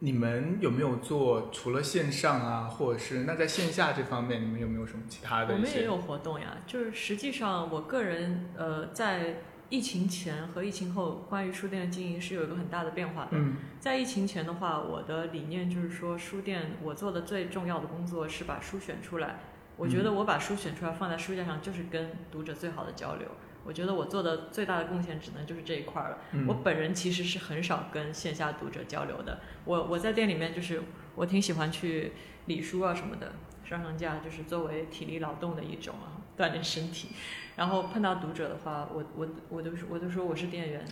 [0.00, 5.54] 你们有没有做除了线上啊，或者是那在线下这方面，你们有没有什么其他的？
[5.54, 13.30] 我们也有活动呀，就是实际上我个人呃在疫情前和疫情后关于书店的经营是有一个很大的变化的。
[13.32, 13.56] 嗯。
[13.78, 19.40] 在疫情前的话，我的理念就是说，书店我做的最重要的工作是把书选出来。
[19.80, 23.26] 我觉得我把书选出来放在书架上，就是跟读者最好的交流。
[23.64, 26.18] 我觉得我做的最大的贡献只能就是这一块儿了。
[26.32, 29.40] 嗯我本人其实是很少跟线下读者交流的。
[29.64, 30.82] 我我在店里面就是
[31.14, 32.12] 我挺喜欢去
[32.44, 33.32] 理书啊什么的，
[33.64, 37.08] 上上架，就是作为体力劳动的一种啊，锻炼身体。
[37.56, 40.84] 然后碰到读者的话，我我我都说我都说我是店员，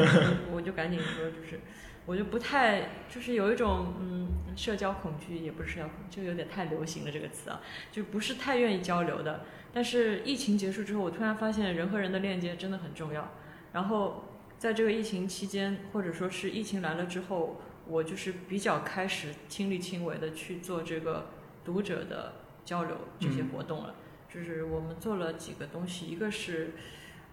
[0.52, 1.60] 我就赶紧说就是，
[2.06, 9.44] 我就不太就是有一种嗯社交恐惧，也不是社交恐惧，就有点太流行了这个词啊，就不是太愿意交流的。
[9.72, 13.32] 但是疫情结束之后，我突然发现人和人的链接真的很重要。
[13.72, 14.24] 然后
[14.58, 21.26] 在这个疫情期间，或者说是疫情来了之后，我就是比较开始亲力亲为的去做这个
[21.64, 23.94] 读者的交流这些活动了。
[24.32, 26.74] 就是我们做了几个东西，一个是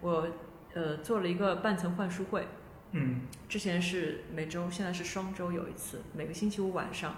[0.01, 0.27] 我
[0.73, 2.47] 呃做了一个半层换书会，
[2.93, 7.15] 嗯之前是每周，现在是双周有一次，每个星期五晚上，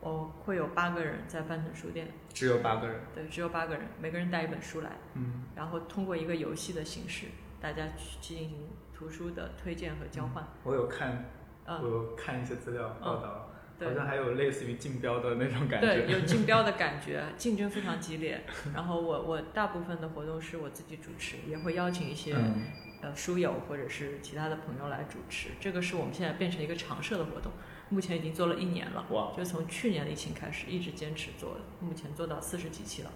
[0.00, 3.00] 我会有八个人在半层书店，只有八个人。
[3.14, 7.26] 对，只有八个人，每个人带一本书来，嗯然后通过一个游戏的形式，
[7.60, 10.46] 大家去进行图书的推荐和交换。
[10.64, 11.24] 我有看，
[11.66, 16.12] 嗯，我有看一些资料报道，对好像还有类似于竞标的那种感对，觉。
[16.12, 18.44] 有竞标的 感觉，竞争非常激烈。
[18.74, 22.66] 然后我我大部分的活动是我自己主持，也会邀请一些、嗯
[23.00, 25.50] 呃书友或者是其他的朋友来主持。
[25.60, 27.52] 这个是我们现在变成一个常设的活动，
[27.88, 29.04] 目前已经做了一年了。
[29.10, 33.10] 哇，就从去年的疫情开始一直坚持做，目前做到四十几期了。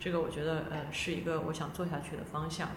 [0.00, 2.68] 这个我觉得呃是一个我想做下去的方向。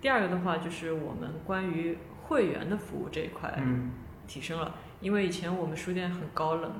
[0.00, 3.92] 第二个的话就是我们关于会员的服务这一块嗯
[4.26, 6.72] 提升了，因为以前我们书店很高冷，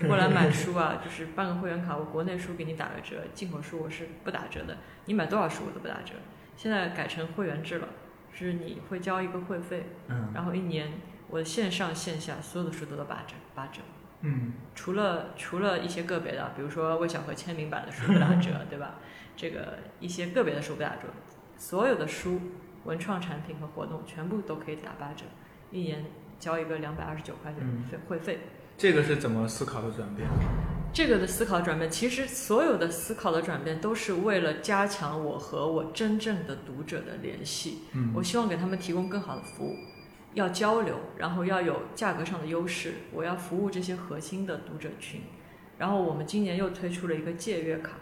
[0.00, 6.14] 你过来买 书啊，就是办个会员卡，我国内书给你打个折，进口书我是不打折的，你买多少书我都不打折。
[6.56, 7.88] 现在改成会员制了，
[8.44, 10.92] 是你会交一个会费，嗯然后一年
[11.28, 13.80] 我线上线下所有的书都打八折，八折。
[14.22, 18.94] 嗯除了除了一些个别的，比如说魏小河签名版的书不 打折，对吧？
[19.36, 21.08] 这个一些个别的书不打折，
[21.56, 22.40] 所有的书、
[22.84, 25.24] 文创产品和活动全部都可以打八折，
[25.70, 26.04] 一年
[26.38, 28.40] 交一个两百二十九块钱的费会费。
[28.78, 30.28] 这个是怎么思考的转变？
[30.96, 37.82] 这个的思考转变，其实所有的思考的转变都是为了加强我和我真正的读者的联系。
[37.92, 39.76] 嗯我希望给他们提供更好的服务，
[40.32, 45.20] 要交流，然后要有价格上的优势，我要服务这些核心的读者群。
[45.76, 47.98] 然后我们今年又推出了一个借阅卡，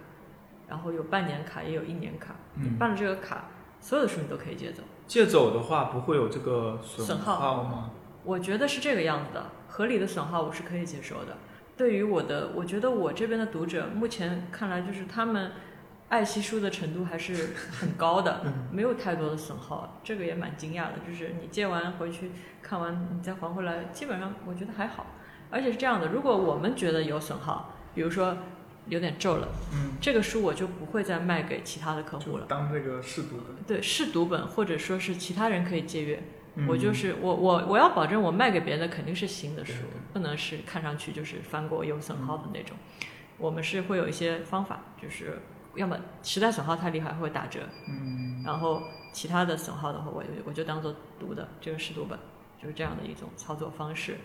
[0.68, 2.36] 然后有半年卡，也有一年卡。
[2.54, 4.84] 你嗯，办了这个卡，所有的书你都可以借走。
[5.08, 7.90] 借走的话不会有这个损耗耗吗？
[8.22, 11.36] 我觉得是这个样子的，合理的损耗我是可以接受的。
[11.76, 15.52] 对于我的，我觉得我这边的读者目前看来，就是他们
[16.08, 20.92] 爱惜书的程度还是很高的，没有太多的损耗，这个也蛮惊讶的。
[21.06, 22.30] 就是你借完回去
[22.62, 25.06] 看完，你再还回来，基本上我觉得还好。
[25.50, 28.36] 而且是这样的，如果我们觉得有损耗，比如说
[28.86, 32.46] 有点皱了，嗯，这个书我就不会再卖给其他的客户了。
[32.48, 33.56] 当这个试读本。
[33.66, 36.22] 对，试读本或者说是其他人可以借阅。
[36.56, 39.74] 嗯我就是我我我要保证我卖给别人的肯定是新的书
[40.12, 42.76] 不能是看上去就是翻过有损耗的那种。
[43.38, 45.40] 我们是会有一些方法，就是
[45.74, 52.16] 要么实在损耗太厉害会打折，嗯然后其他的损耗的话，我我就当做读的这个试读本，
[52.62, 54.18] 就是这样的一种操作方式。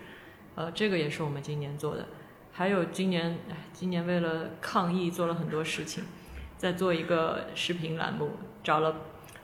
[0.54, 2.06] 呃，这个也是我们今年做的。
[2.52, 6.04] 还有今年，唉，今年为了抗疫做了很多事情，
[6.56, 8.30] 在做一个视频栏目，
[8.62, 8.96] 找了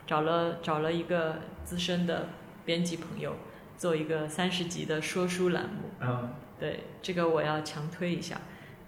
[0.05, 2.27] 找了找了一个资深的
[2.67, 3.33] 编辑朋友，
[3.77, 5.89] 做一个三十集的说书栏目。
[6.01, 8.41] 嗯对，这个我要强推一下，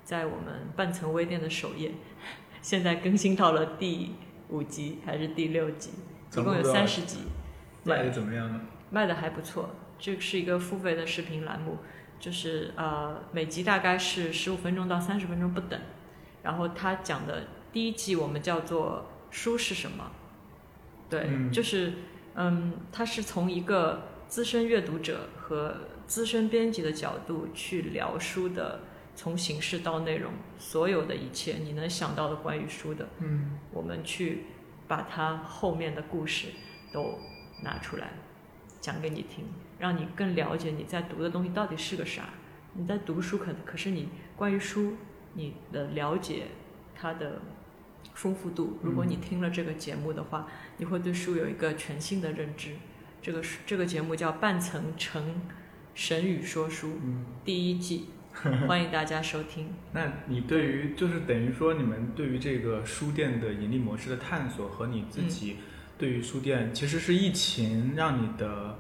[0.04, 1.92] 在我们半层微店的首页，
[2.62, 4.16] 现在更新到了第
[4.50, 5.92] 五集还是第六集，
[6.30, 7.20] 总共有三十集，
[7.86, 8.62] 卖的怎么样呢？
[8.90, 9.70] 卖的还不错。
[9.98, 11.78] 这是一个付费的视频栏目，
[12.20, 15.80] 就是呃每集大概是十五分钟到三十分钟不等。
[16.44, 20.12] 然后他讲的第一季我们叫做“书是什么”，
[21.10, 21.94] 对，嗯就是
[22.42, 25.76] 嗯，他是从一个资深阅读者和
[26.08, 28.80] 资深编辑的角度去聊书的，
[29.14, 34.46] 从形式到内容，所有的一切你能想到的关于书的，嗯我们去
[34.88, 36.48] 把它后面的故事
[36.94, 37.20] 都
[37.62, 38.12] 拿出来
[38.80, 39.44] 讲给你听，
[39.78, 42.30] 让你更了解你在读的东西到底是个啥。
[42.74, 44.94] 你在读书可可是你关于书
[45.34, 46.46] 你的了解
[46.96, 47.42] 它的
[48.14, 52.72] 丰富度，如果你听了这个节目的话，你会对书有一个全新的认知。
[53.22, 55.42] 这个书这个节目叫《半层城
[55.94, 57.26] 神语说书》嗯。
[57.44, 58.06] 第一季，
[58.68, 59.74] 欢迎大家收听。
[59.94, 65.58] 那你对于就是等于说你们对于这个书店的盈利模式的探索和你自己
[65.98, 68.80] 对于书店，其实是疫情让你的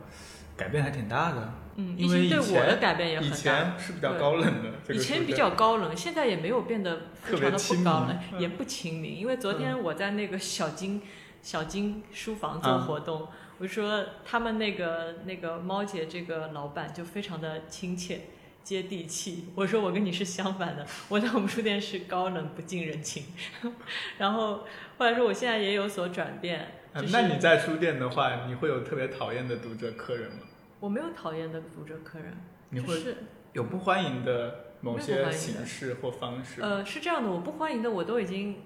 [0.59, 1.53] 改变还挺大的。
[1.75, 3.35] 嗯，因为对我的改变也很大。
[3.35, 9.17] 以前是比较高冷的，这个以前比较高冷，现在也没有变得非常的不高冷，也不亲民。
[9.17, 11.01] 因为昨天我在那个小金、
[11.41, 18.23] 小金书房做嗯活动，我说他们那个那个猫姐这个老板就非常的亲切，
[18.61, 19.45] 接地气。
[19.55, 23.23] 我说我跟你是相反的，我在我们书店是高冷不近人情。
[24.19, 24.65] 然后
[24.97, 26.73] 后来说我现在也有所转变。
[26.95, 30.39] 就是那你在书店的话，你会有特别讨厌的读者客人吗？
[30.79, 32.33] 我没有讨厌的读者客人，
[32.69, 33.17] 你会就是
[33.53, 36.61] 有不欢迎的某些形式或方式？
[36.61, 38.57] 呃是这样的，我不欢迎的我都已经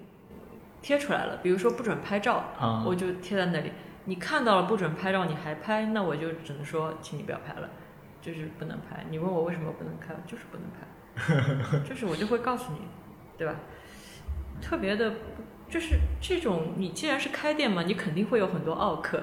[0.80, 3.72] 贴出来了，比如说不准拍照，啊，我就贴在那里。
[4.04, 7.68] 你看到了不准拍照，你还拍，那我就只能说，请你不要拍了，
[8.20, 9.04] 就是不能拍。
[9.10, 12.80] 你问我为什么不能拍，就是不能拍， 就是我就会告诉你，
[13.38, 13.56] 对吧？
[14.60, 15.14] 特别的，
[15.70, 19.22] 就是这种，你既然是开店嘛，你肯定会有很多奥客，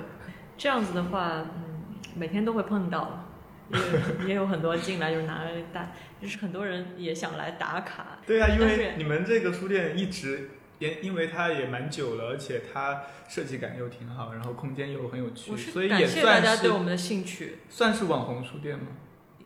[0.58, 1.70] 这样子的话，嗯，
[2.15, 3.27] 每天都会碰到，
[3.69, 17.59] 也也有很多进来就拿了大，就是很多人也想来打卡，对啊，因为你们这个书店一直也因为它也蛮久了，而且它设计感又挺好，然后空间又很有趣，所以也感谢大算是家对我们的兴趣。
[17.69, 18.87] 算是网红书店吗？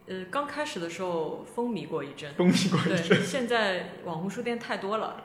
[0.07, 5.23] 呃，刚开始的时候风靡过一阵，风靡过一阵对，现在网红书店太多了，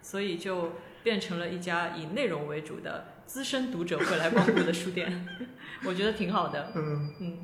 [0.00, 5.26] 所以就变成了一家以内容为主的资深读者会来光顾的书店，
[5.86, 6.70] 我觉得挺好的。
[6.74, 7.38] 嗯嗯，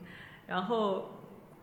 [0.47, 1.23] 然后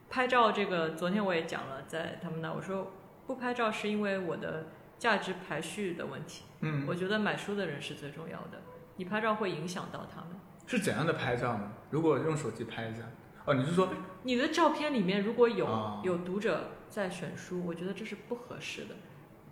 [0.10, 2.92] 拍照这个，昨天我也讲了，在他们那我说
[3.28, 4.66] 不拍照是因为我的
[4.98, 8.60] 价值排序的问题，嗯，我觉得买书的人是最重要的，
[8.96, 10.30] 你拍照会影响到他们。
[10.66, 11.72] 是怎样的拍照呢？
[11.92, 13.04] 如果用手机拍一下，
[13.46, 13.90] 哦，你是说
[14.24, 18.96] 你的照片里面如果有、哦有读者在选书，我觉得这是不合适的。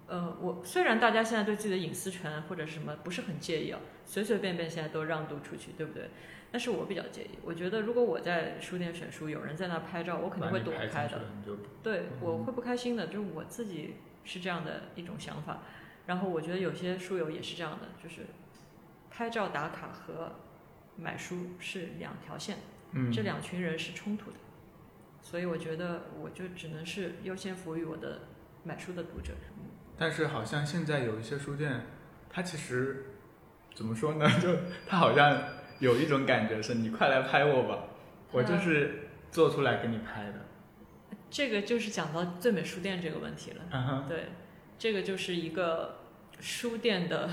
[0.08, 6.10] 呃，我虽然大家现在对自己的隐私权或者什么不是很介意啊，随随便便现在都让渡出去，对不对？
[6.52, 11.22] 但是我比较介意，我觉得如果我在书店选书，有人在那拍照，我肯定会躲开的
[11.82, 15.64] 对，嗯我会不开心的，就是我自己是这样的一种想法。
[16.06, 18.28] 然后我觉得有些书友也是这样的，就是
[19.10, 20.34] 拍照打卡和
[20.98, 22.58] 买书是两条线。
[22.92, 24.38] 嗯，这两群人是冲突的，
[25.22, 28.20] 所以我觉得我就只能是优先服务于我的
[28.64, 29.34] 买书的读者。
[30.04, 31.86] 但是好像现在有一些书店，
[32.30, 33.06] 它其实
[33.74, 34.30] 怎么说呢？
[34.38, 34.50] 就
[34.86, 35.42] 它好像
[35.80, 37.86] 有一种感觉是你快来拍我吧，
[38.34, 40.42] 我就是做出来给你拍的。
[41.30, 44.06] 这个就是讲到最美书店这个问题了。
[44.10, 44.26] 对，
[44.78, 46.00] 这个就是一个
[46.38, 47.30] 书店的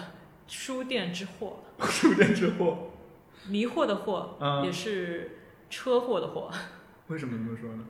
[0.46, 2.92] 书店之祸，书店之祸，
[3.50, 6.48] 迷惑的惑，嗯也是车祸的祸。
[7.08, 7.84] 为什么这么说呢？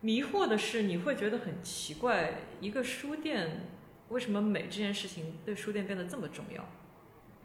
[0.00, 3.66] 迷惑的是，你会觉得很奇怪，一个书店
[4.08, 6.64] 为什么美这件事情对书店变得这么重要？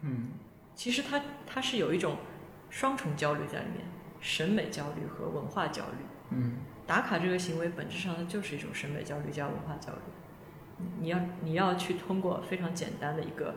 [0.02, 0.32] 嗯
[0.76, 2.18] 其实它它是有一种
[2.70, 3.86] 双重焦虑在里面，
[4.20, 6.06] 审美焦虑和文化焦虑。
[6.32, 10.00] 嗯打卡这个行为本质上它就是一种审美焦虑加文化焦虑。
[11.00, 13.56] 你要你要去通过非常简单的一个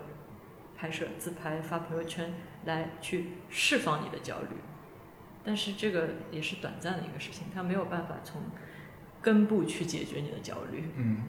[0.76, 2.32] 拍摄自拍发朋友圈
[2.66, 4.56] 来去释放你的焦虑，
[5.42, 8.42] 但是这个也是短暂的一个事情，它没有办法从
[9.22, 10.90] 根部去解决你的焦虑。
[10.96, 11.22] 嗯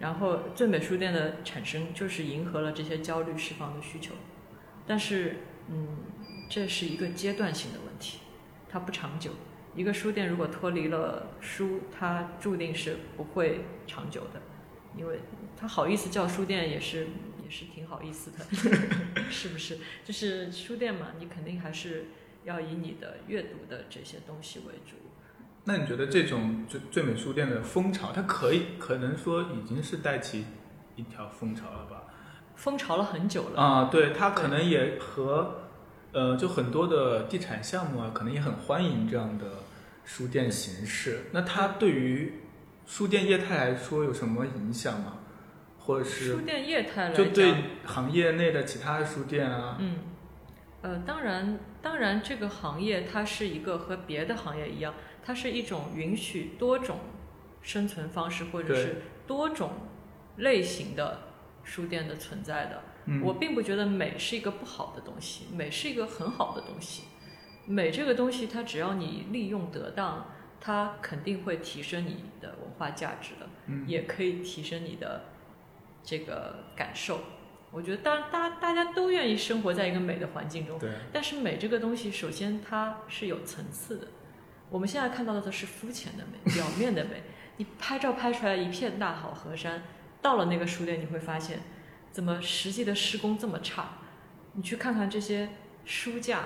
[0.00, 4.14] 然后最美书店的产生就是迎合了这些焦虑释放的需求，
[4.86, 5.36] 但是
[5.68, 5.86] 嗯，
[6.48, 8.20] 这是一个阶段性的问题，
[8.68, 9.30] 它不长久。
[9.76, 14.42] 一个书店如果脱离了书，它注定是不会长久的，
[14.96, 15.20] 因为
[15.56, 17.06] 它好意思叫书店也是
[17.44, 18.44] 也是挺好意思的，
[19.30, 19.78] 是不是？
[20.04, 22.06] 就是书店嘛，你肯定还是
[22.44, 24.96] 要以你的阅读的这些东西为主。
[25.70, 30.44] 那你觉得这种最最美书店的风潮，它可以可能说已经是带起
[30.96, 32.02] 一条风潮了吧？
[32.56, 35.60] 风潮了很久了，啊，对，它可能也和
[36.10, 39.46] 呃，就很多的地产项目啊，可能也很欢迎这样的
[40.04, 41.26] 书店形式。
[41.30, 42.40] 那它对于
[42.84, 45.18] 书店业态来说有什么影响吗？
[45.78, 47.54] 或者是书店业态来讲，就对
[47.84, 49.98] 行业内的其他的书店啊，嗯，
[50.82, 56.98] 呃，当然，当然，这个行业它是一个和别的行业一样，它是一种允许多种
[57.62, 59.72] 生存方式或者是多种
[60.36, 61.18] 类型的
[61.62, 62.82] 书店的存在的。
[63.06, 67.04] 嗯，我并不觉得美是一个不好的东西，美是一个很好的东西。
[67.66, 70.26] 美这个东西，它只要你利用得当，
[70.60, 73.48] 它肯定会提升你的文化价值的。
[73.66, 75.24] 嗯也可以提升你的
[76.02, 77.20] 这个感受。
[77.70, 80.76] 我觉得当然，大家大家都愿意生活在一个美的环境中，
[81.12, 84.08] 但是美这个东西，首先它是有层次的。
[84.70, 87.22] 我们现在看到的都是肤浅的美，表面的美。
[87.56, 89.82] 你拍照拍出来一片大好河山，
[90.22, 91.58] 到了那个书店，你会发现，
[92.10, 93.98] 怎么实际的施工这么差？
[94.54, 95.50] 你去看看这些
[95.84, 96.40] 书架，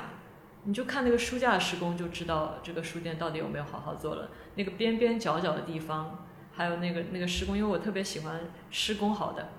[0.64, 4.30] 你就看那个书架的施工，就知道这个书店到底有没有好好做了。
[4.56, 9.50] 那个边边角角的地方，还有那个那个施工，因为我特别喜欢施工好的，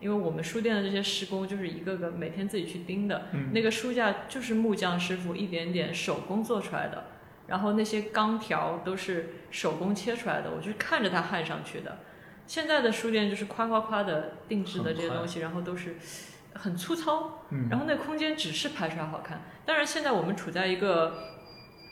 [0.00, 7.06] 因为我们书店的这些施工就是一个个每天自己去盯的，嗯那个书架就是木匠师傅一点点手工做出来的，
[7.46, 11.98] 然后那些钢条都是手工切出来的，我就是看着它焊上去的。
[12.46, 15.96] 现在的书店就是夸夸夸的定制的这些东西，然后都是
[16.54, 19.42] 很粗糙，嗯，然后那空间只是拍出来好看。
[19.64, 21.14] 当然，现在我们处在一个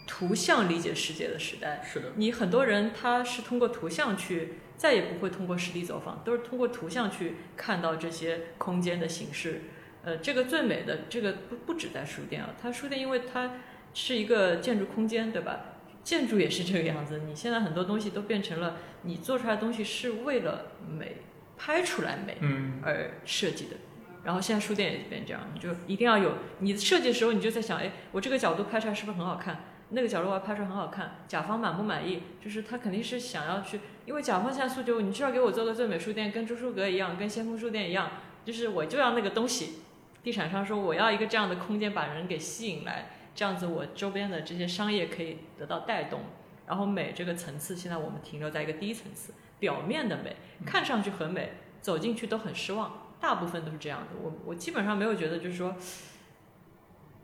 [0.06, 9.62] 图像理解世界的时代，是的，你很多人他是通过图像去，再也不会通过实地走访，都是通过图像去看到这些空间的形式。
[10.04, 13.52] 呃，这个最美的这个不不止在书店啊，它书店因为它
[13.94, 15.60] 是一个建筑空间，对吧？
[16.02, 17.22] 建筑也是这个样子。
[17.26, 21.18] 你现在很多东西都变成了你做出来的东西是为了美，
[21.56, 23.76] 拍出来美嗯，而设计的。
[24.24, 29.64] 然后现在书店也变这样，你就一定要有你设计的时候，你就在想，哎，我这个角度拍出来是不是很好看？
[29.90, 32.22] 那个角度我要拍出来很好看，甲方满不满意？
[32.42, 38.10] 就是他肯定是想要去，因为甲方现在诉求，你就要给我做个最美书店，跟朱书阁一样，跟先锋书店一样，
[38.44, 39.80] 就是我就要那个东西。
[40.22, 46.20] 地产商说我要一个这样的空间，把人给吸引来，这样子我周边的这些商业可以得到带动。
[46.64, 54.16] 然后美这个层次，现在我们停留在一个低层次，表面的美，看上去很美，走进去都很失望，大部分都是这样的。
[54.22, 55.74] 我我基本上没有觉得就是说，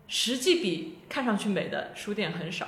[0.08, 2.66] 实际比看上去美的书店很少，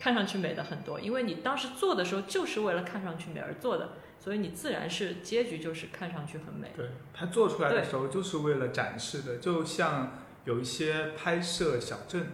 [0.00, 6.72] 看上去美的很多，因为你当时做的时候就是为了看上去美而做的，所以你自然是结局就是看上去很美。
[6.76, 12.26] 对，它做出来的时候就是为了展示的，就像有一些拍摄小镇，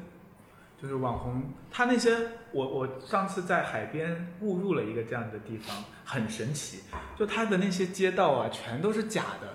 [0.80, 2.16] 就是网红，他那些
[2.52, 6.80] 我我上次在海边误入了一个这样的地方，很神奇，
[7.18, 9.48] 就他的那些街道啊，全都是假的。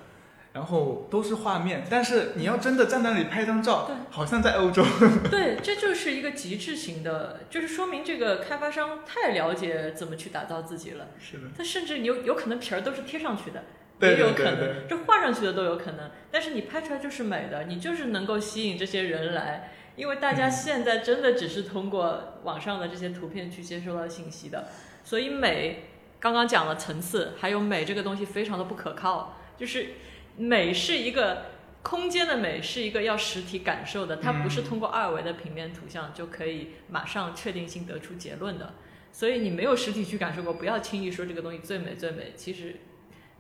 [0.54, 4.86] 然后都是画面，但是你要真的站在那里拍张照对，好像在欧洲。
[5.30, 11.08] 对，这就是一个极致型的，就是说明这个开发商太了解怎么去打造自己了。
[11.20, 13.66] 是的，他甚至有有可能皮儿都是贴上去的，
[14.00, 16.10] 对也有可能，这画上去的都有可能。
[16.32, 24.68] 但是你拍出来就是美的，你就是能够吸引这些人来，因为大家现在真的只是通过网上的这些图片去接收到信息的，
[25.04, 25.86] 所以美
[26.20, 29.92] 刚刚讲了层次，还有美这个东西非常的不可靠，就是
[30.38, 31.54] 美是一个。
[31.86, 38.74] 空间的美是一个要实体感受的，它不是通过二维的平面图像就可以马上确定性得出结论的。
[39.12, 42.34] 所以你没有实体去感受过，不要轻易说这个东西最美最美。
[42.36, 42.78] 其实，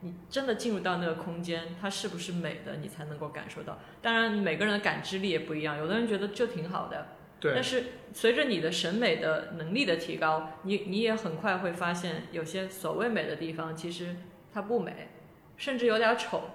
[0.05, 3.79] 你真的进入到那个空间，它是不是美的，你才能够感受到。
[4.03, 7.07] 当然，每个人的感知力也不一样，有的人觉得就挺好的，
[7.39, 14.15] 对但，是随着你的审美的能力的提高，你你也很快会发现，有些所谓美的地方，其实
[14.53, 15.09] 它不美，
[15.57, 16.51] 甚至有点丑，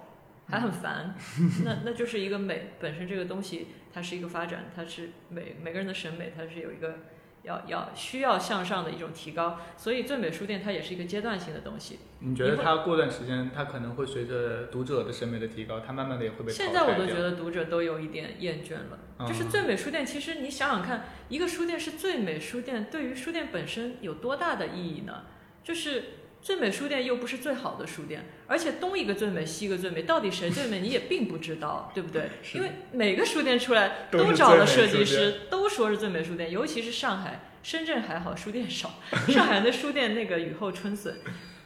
[0.47, 1.13] 还很烦。
[1.65, 6.99] 那那就是一个美本身这个东西，它是一个发展，它是每每个人的审美，它是有一个
[7.43, 9.59] 要要需要向上的一种提高。
[9.77, 11.99] 所以最美书店它也是一个阶段性的东西。
[12.19, 18.99] 你觉得它过段时间，它可能会随着读者的审美的提高，它慢慢的也会被现在我都觉得读者都有一点厌倦了。
[19.19, 25.25] 嗯就是最美书店，其实你想想看，一个书店是最美书店，对于书店本身有多大的意义呢？
[25.63, 26.03] 就是
[26.41, 32.29] 最美书店又不是最好的书店，而且东一个最美，西一个最美，到底谁最美你也并不知道，对不对？
[32.53, 38.95] 因为每个书店出来都找了设计师，都说是最美书店，尤其是上海、深圳还好，书店少，
[39.29, 41.15] 上海的书店那个雨后春笋。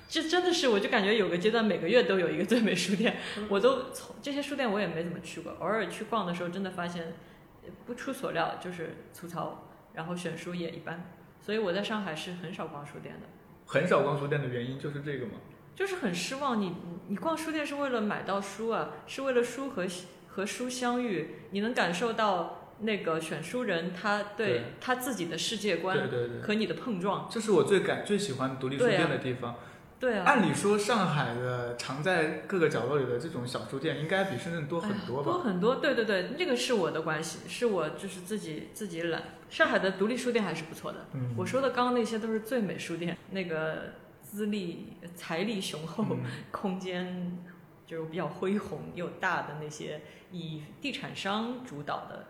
[0.07, 3.17] 这真的是，我就感觉有个阶段每个月都有一个最美书店，
[3.49, 7.13] 我都从这些书店我也没怎么去过，偶尔去逛的时候，真的发现
[7.63, 11.09] 呃不出所料就是粗糙，然后选书也一般，
[11.41, 13.25] 所以我在上海是很少逛书店的，
[13.65, 15.33] 很少逛书店的原因就是这个嘛。
[15.75, 16.61] 就是很失望。
[16.61, 16.75] 你你
[17.09, 19.85] 你逛书店是为了买到书啊，是为了书和
[20.29, 29.55] 和书相遇，你能感受到那个选书人他对对他自己的世界观对对，和你的碰撞，这是我最感最喜欢独立书店的地方。
[30.05, 35.31] 对啊，按理说，上海的藏在各个角落里的这种小书店，应该比深圳多很多吧？
[35.31, 39.23] 多很多，对对对，那个是我的关系，是我就是自己自己懒。
[39.49, 46.19] 上海的独立书店还是不错的，嗯，我说的刚刚那些都是最美书店，那个资历、财力雄厚，嗯
[46.51, 47.39] 空间
[47.87, 50.01] 就是比较恢宏又大的那些，
[50.31, 52.27] 以地产商主导的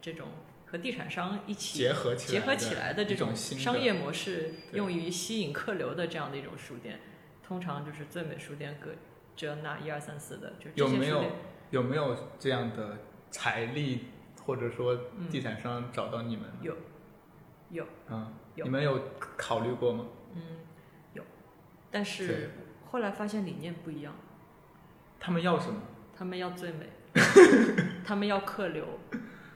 [0.00, 0.28] 这种
[0.70, 7.00] 和地产商一起结合起来结合起来的这种商业模式，用于吸引客流的这样的一种书店，
[7.42, 8.90] 通常就是最美书店各
[9.34, 11.24] 这那一二三四的，就这有没有。
[11.70, 12.96] 有没有这样的
[13.30, 14.06] 财力，
[14.42, 16.46] 或者说嗯地产商找到你们？
[16.62, 16.74] 有
[17.68, 18.98] 有嗯，有你们有
[19.36, 20.06] 考虑过吗？
[20.34, 20.40] 嗯
[21.12, 21.22] 有，
[21.90, 22.52] 但是
[22.86, 24.14] 后来发现理念不一样，
[25.20, 25.78] 他们要什么？
[26.16, 26.86] 他们要最美，
[28.02, 28.86] 他们要客流，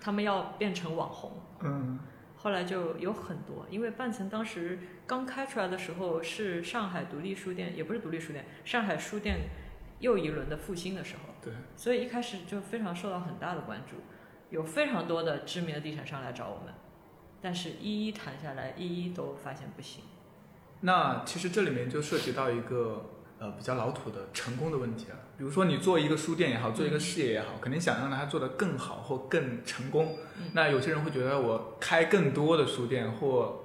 [0.02, 1.40] 他们要变成网红。
[1.60, 1.98] 嗯，
[2.36, 9.48] 后来就有很多，因为半层当时刚开出来的时候是上海独立书店，也不是独立书店，上海书店
[10.00, 13.96] 又一轮的复兴的时候，对，所以一开始就非常受到很大的关注，
[14.50, 16.74] 有非常多的知名的地产商来找我们，
[17.40, 20.02] 但是一一谈下来，一一都发现不行。
[20.80, 25.16] 那其实这里面就涉及到一个呃比较老土的成功的问题了。
[25.36, 30.16] 比如说你做一个书店也好，做一个事业也好，肯定想让它做得更好或更成功。
[30.38, 33.64] 嗯那有些人会觉得我开更多的书店或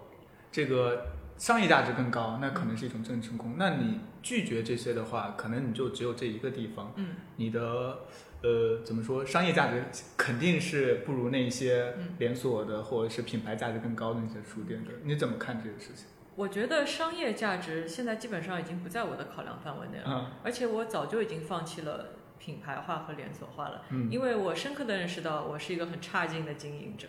[0.51, 1.05] 这个
[1.38, 3.53] 商业价值更高，那可能是一种正成功。
[3.57, 7.99] 那你拒绝这些的话，可能你就只有这一个地方，嗯你的
[8.41, 9.84] 呃怎么说，商业价值
[10.17, 14.91] 肯定是不如那些嗯连锁的或者是品牌价值更高的那些书店的。
[15.03, 16.05] 你怎么看这个事情？
[16.38, 23.81] 我觉得商业价值现在基本上已经不在我的考量范围内了，嗯而且我早就已经放弃了品牌化和连锁化了。
[23.89, 27.07] 嗯因为我深刻的认识到，我是一个很差劲的经营者，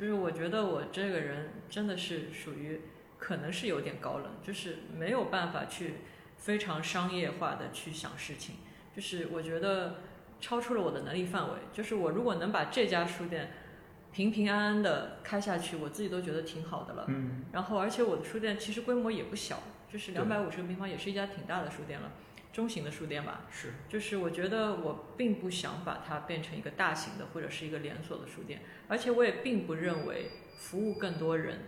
[0.00, 2.80] 就是我觉得我这个人真的是属于
[3.18, 5.96] 可能是有点高冷，就是没有办法去
[6.38, 8.54] 非常商业化的去想事情，
[8.96, 9.96] 就是我觉得
[10.40, 11.58] 超出了我的能力范围。
[11.74, 13.52] 就是我如果能把这家书店
[14.12, 17.06] 平平安安的开下去，我自己都觉得挺好的了。
[17.08, 22.12] 嗯然后，而且我的书店其实规模也不小，就是对两百五十个平方，也是一家挺大的书店了，
[22.52, 23.46] 中型的书店吧。
[23.50, 31.60] 是就是我觉得我并不想把它变成一个大型的或者是一个连锁的书店，而且我也并不认为服务更多人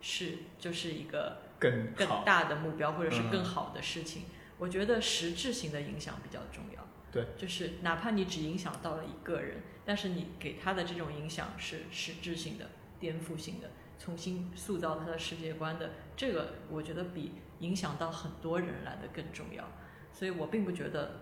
[0.00, 4.22] 是就是一个更更大的目标或者是嗯更好的事情。
[4.58, 6.86] 我觉得实质性的影响比较重要。
[7.10, 12.70] 对，就是哪怕你只影响到了一个人，但是你给他的这种影响是实质性的、
[13.00, 19.64] 颠覆性的，重新塑造他的世界观的，这个我觉得比影响到很多人来的更重要。
[20.12, 21.20] 所以我并不觉得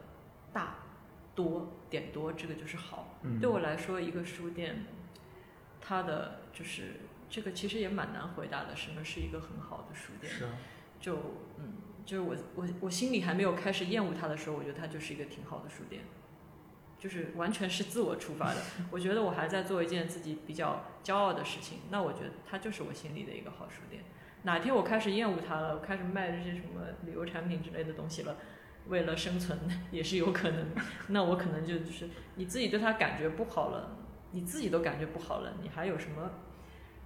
[0.52, 0.76] 大、
[1.34, 3.18] 多、点多这个就是好。
[3.22, 4.84] 嗯对我来说，一个书店，
[5.80, 8.74] 它的就是这个其实也蛮难回答的。
[8.74, 10.32] 什么是一个很好的书店？
[10.32, 10.50] 是啊，
[11.00, 11.16] 就
[11.58, 16.02] 嗯，就是我我我心里还没有开始厌恶它的时候，我觉得它就是一个挺好的书店，
[17.00, 18.60] 就是完全是自我出发的。
[18.92, 24.04] 我觉得我还在做一件自己比较骄傲的事情，那我觉得它就是我心里的一个好书店。
[24.42, 28.36] 哪天我开始厌恶它了，我开始卖这些什么旅游产品之类的东西了，
[28.86, 29.58] 为了生存
[29.90, 30.68] 也是有可能。
[31.08, 33.96] 那我可能就就是你自己对它感觉不好了，
[34.30, 36.30] 你自己都感觉不好了，你还有什么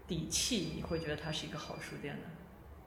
[0.07, 0.73] 底气？
[0.77, 2.23] 你会觉得它是一个好书店呢？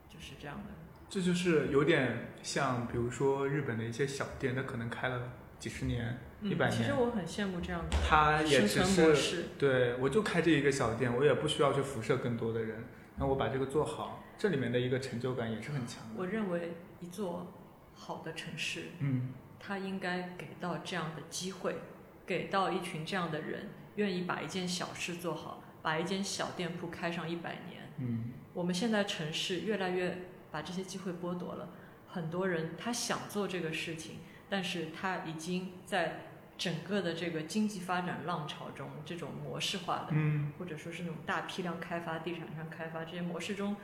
[0.08, 0.64] 就是这样的。
[1.10, 9.44] 这就是有点像，比如说日本的一些小店，它可能开了几十年、一百嗯、其实，我很羡慕这样的他也生只是存模式。
[9.58, 12.84] 对我就开这一个小店，我也不需要去辐射更多的人，
[13.16, 16.14] 那我把这个做好，这里面的一个成就感也是很强的。
[16.16, 17.52] 我认为一座
[17.94, 21.76] 好的城市，嗯它应该给到这样的机会，
[22.24, 27.82] 给到一群这样的人，愿意把一件小事做好，把一间小店铺开上一百年。
[27.98, 31.70] 嗯我们现在城市越来越把这些机会剥夺了，
[32.06, 34.18] 很多人他想做这个事情，
[34.48, 36.27] 但是他已经在
[36.58, 43.76] 整个的这个经济发展浪潮中，这种模式化的嗯或者说是那种大批量开发、地产商开发这些模式中，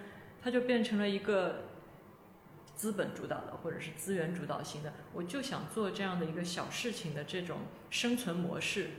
[0.43, 1.67] 它就变成了一个
[2.75, 4.93] 资本主导的或者是资源主导型的。
[5.13, 7.59] 我就想做这样的一个小事情的这种
[7.91, 8.91] 生存模式，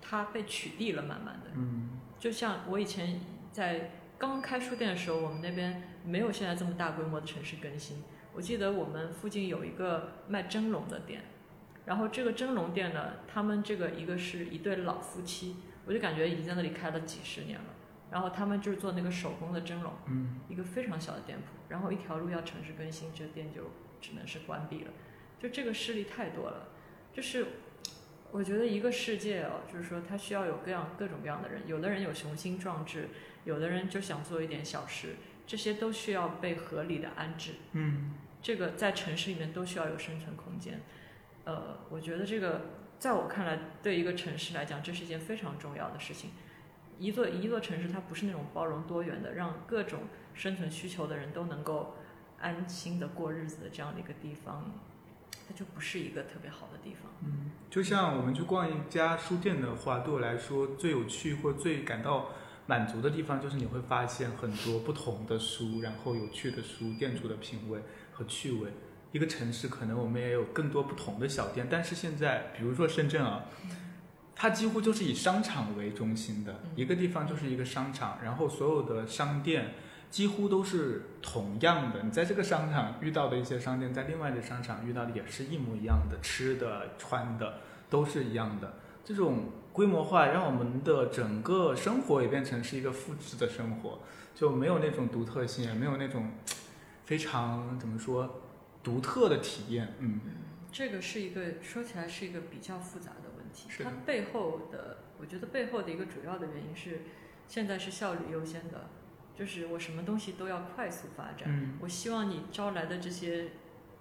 [0.00, 1.50] 它被取缔了，慢慢的。
[1.54, 3.20] 嗯就像我以前
[3.52, 8.02] 在刚开书店的时候，我们那边没有现在这么大规模的城市更新。
[8.34, 11.22] 我记得我们附近有一个卖蒸笼的店，
[11.84, 17.64] 然后这个蒸笼店呢，他们这个一个是一对老夫妻，我就感觉已经在那里开了几十年了。
[18.10, 23.70] 然后他们就是做那个手工的蒸笼，嗯一个非常小的店铺，然后一条路要城市更新，这店就
[24.02, 24.90] 只能是关闭了。
[25.40, 26.68] 就这个事例太多了，
[27.12, 27.46] 就是
[28.30, 33.08] 我觉得一个世界哦，就是说它需要有各样各种各样的人，有的人有雄心壮志，
[33.44, 35.16] 有的人就想做一点小事，
[35.46, 37.52] 这些都需要被合理的安置。
[37.72, 40.82] 嗯这个在城市里面都需要有生存空间。
[41.44, 42.62] 呃，我觉得这个
[42.98, 46.30] 在我看来，对一个城市来讲，这是一件非常重要的事情。
[46.98, 50.00] 一座一座城市，它不是那种包容多元的，让各种
[50.34, 51.96] 生存需求的人都能够
[52.38, 54.72] 安心的过日子的这样的一个地方，
[55.48, 57.10] 它就不是一个特别好的地方。
[57.24, 62.28] 嗯，就像我们去逛一家书店的话，对我来说最有趣或最感到
[62.66, 67.80] 满足的地方，就是你会发现很多不同的书，然后有趣的书，店主的品味
[68.12, 68.70] 和趣味。
[69.12, 73.44] 一个城市可能我们也有更多不同的小店，但是现在，比如说深圳啊，
[74.34, 79.74] 它几乎就是以商场为中心的嗯一个地方，就是一个商场，然后所有的商店
[80.10, 82.02] 几乎都是同样的。
[82.02, 87.60] 你在这个商场遇到的一些商店，在另外的商场遇到的也是一模一样的，吃的、穿的
[87.90, 88.74] 都是一样的。
[89.04, 93.98] 这种规模化让我们的整个生活也变成是一个复制的生活，
[94.34, 96.30] 就没有那种独特性，也没有那种
[97.04, 98.40] 非常怎么说
[98.82, 99.94] 独特的体验。
[99.98, 100.20] 嗯
[100.70, 107.02] 这个是一个说起来是一个比较复杂的问题，它背后的，我觉得背后的一个主要的原因是，
[107.46, 108.88] 现在是效率优先的
[109.34, 111.44] 就是我什么东西都要快速发展。
[111.48, 113.48] 嗯我希望你招来的这些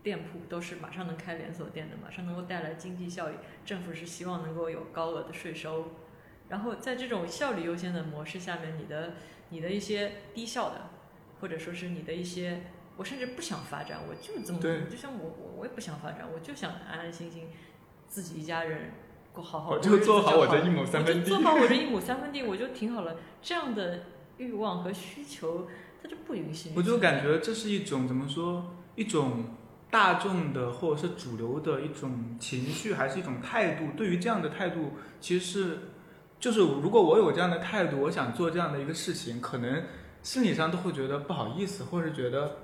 [0.02, 3.36] 店铺都是马上能开连锁店的，马上能够带来经济效益。
[3.66, 5.92] 政府是希望能够有高额的税收，
[6.48, 9.14] 然后在这种效率优先的模式下面，你的
[9.50, 10.90] 你的一些低效的，
[11.40, 12.64] 或者说是你的一些，
[12.98, 17.48] 我甚至不想发展，我就这么对就像我我我也不想发展，我就想安安心心
[18.08, 18.92] 自己一家人
[19.34, 23.16] 过好好我就做好我这一亩三分地做好我这一亩三分地，我就挺好了。
[23.42, 24.04] 这样的
[24.38, 25.68] 欲望和需求，
[26.04, 29.46] 它就不允许你我就感觉这是一种怎么说，一种
[29.89, 33.88] 大众的或者是主流的一种情绪，还是一种态度。
[33.96, 35.80] 对于这样的态度，其实是
[36.39, 39.84] 就是如果我有这样的态度，我想做这样的一个事情，可能
[40.24, 42.58] 心理上都会觉得不好意思，或者是觉得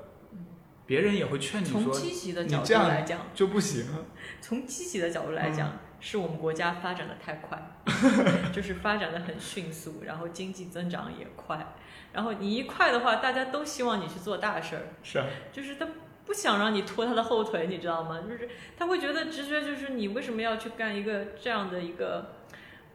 [0.87, 3.85] 别人也会劝你从说积极的角度来讲，就不行。
[4.41, 7.61] 从积极的角度来嗯讲，是我们国家发展的太快，
[8.51, 11.75] 就是发展的很迅速，然后经济增长也快。
[12.13, 15.87] 然后你一快的话，大家都希望你去做大事儿，是啊，就是他
[16.25, 18.21] 不想让你拖他的后腿，你知道吗？
[18.27, 22.35] 就是他会觉得直觉就是你为什么要去干一个这样的一个，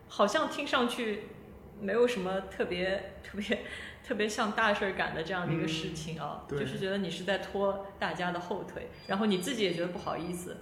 [0.08, 1.24] 好像听上去
[1.80, 3.64] 没有什么特别特别
[4.06, 10.56] 特别像大事儿干的这样的一个事情啊，对就是觉得你是在拖大家的后腿，然后你自己也觉得不好意思。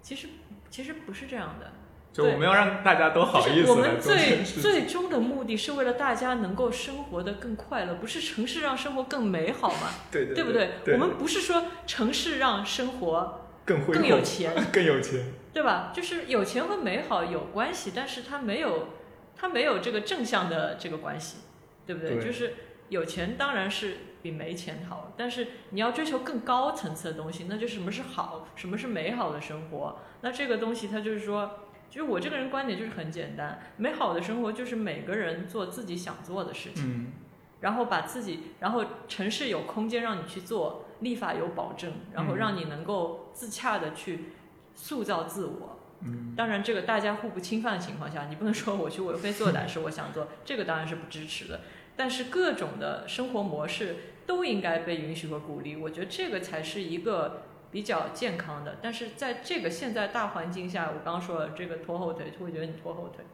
[0.00, 0.28] 其实
[0.70, 1.72] 其实不是这样的，
[2.12, 4.42] 就我们要让大家都好意思我们最。
[4.44, 9.88] 最终的目的是为了大家能够生活的更快乐，不是城市让生活更美好嘛？
[10.12, 10.70] 对对对不对？
[10.84, 15.32] 对我们不是说城市让生活更会更有钱， 更有钱。
[15.52, 15.92] 对吧？
[15.94, 18.88] 就是有钱和美好有关系，但是它没有
[19.36, 21.38] 它没有这个正向的这个关系，
[21.86, 22.16] 对不对？
[22.16, 22.54] 对就是
[22.88, 29.98] 有钱当然是比没钱好，但是你要追求更高层次的东西，那就是什么是好，什么是美好的生活。
[30.20, 31.60] 那这个东西它就是说。
[31.90, 36.82] 就是我这个人观点就是很简单，美好的生活就是每个人做自己想做的事情。
[36.84, 37.12] 嗯，
[37.60, 44.32] 然后把自己，然后城市有空间让你去做，立法有保证，然后嗯让你能够自洽的去
[44.74, 45.78] 塑造自我。
[46.00, 51.60] 嗯，当然，这个大家互不侵犯的情况下，你不能说我去为非作歹是我想做，这个当然是不支持的。
[51.96, 58.78] 但是各种的生活模式都应该被允许和鼓励，我觉得这个才是一个比较健康的。
[58.82, 63.24] 但是在这个现在大环境下，我刚刚说了这个拖后腿就，会觉得你拖后腿，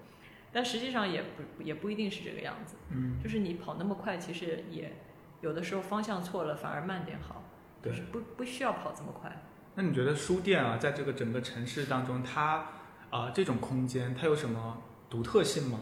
[0.52, 2.76] 但实际上也不也不一定是这个样子。
[2.90, 4.96] 嗯，就是你跑那么快，其实也
[5.40, 7.42] 有的时候方向错了，反而慢点好，
[7.82, 9.42] 就对是不不需要跑这么快。
[9.76, 12.66] 那你觉得书店啊，在这个整个城市当中，它
[13.11, 15.80] 啊、这种空间，它有什么独特性吗？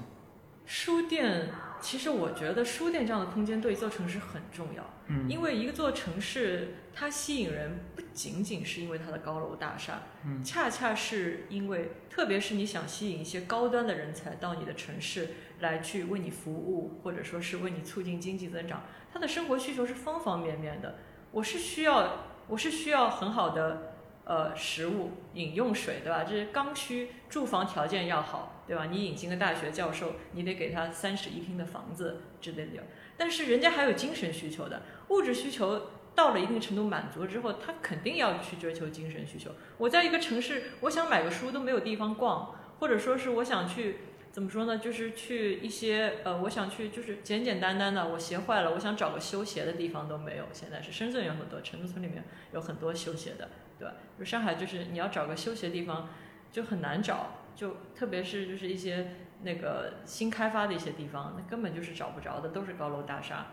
[0.64, 1.50] 书店，
[1.80, 20.96] 其实我觉得书店这样的空间对一座城市很重要，嗯因为一个座城市它吸引人不仅仅是因为它的高楼大厦，嗯恰恰是因为，特别是你想吸引一些高端的人才到你的城市来去为你服务，或者说是为你促进经济增长，他的生活需求是方方面面的。
[21.30, 23.92] 我是需要，我是需要很好的
[24.24, 26.24] 呃食物、饮用水，对吧？
[26.24, 28.86] 这是刚需，住房条件要好，对吧？
[28.90, 32.82] 你引进个大学教授，你得给他三室一厅的房子之类的。
[33.16, 39.50] 但是人家还有精神需求的，物质需求到了一定程度满足之后，他肯定要去追求精神需求。
[39.78, 43.96] 我在一个城市，我想买个书都没有地方逛，或者说是我想去
[44.30, 44.78] 怎么说呢？
[44.78, 50.44] 就是去一些呃，我想去就是简简单单的，我鞋坏了，我想找个修鞋的地方都没有。
[50.52, 53.48] 现在是深圳有很多，城中村里面有很多修鞋的，
[53.78, 53.94] 对吧？
[54.18, 56.10] 就上海就是你要找个修鞋地方
[56.52, 63.48] 就很难找，就特别是就是一些那个新开发的一些地方，那根本就是找不着的，都是高楼大厦。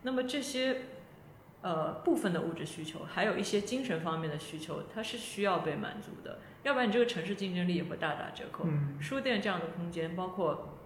[0.00, 0.78] 那么这些
[1.60, 8.64] 呃部分的物质需求，还有一些精神方面的需求，它是需要被满足的，要不然你这个城市竞争力也会大打折扣。
[8.66, 10.78] 嗯书店这样的空间，包括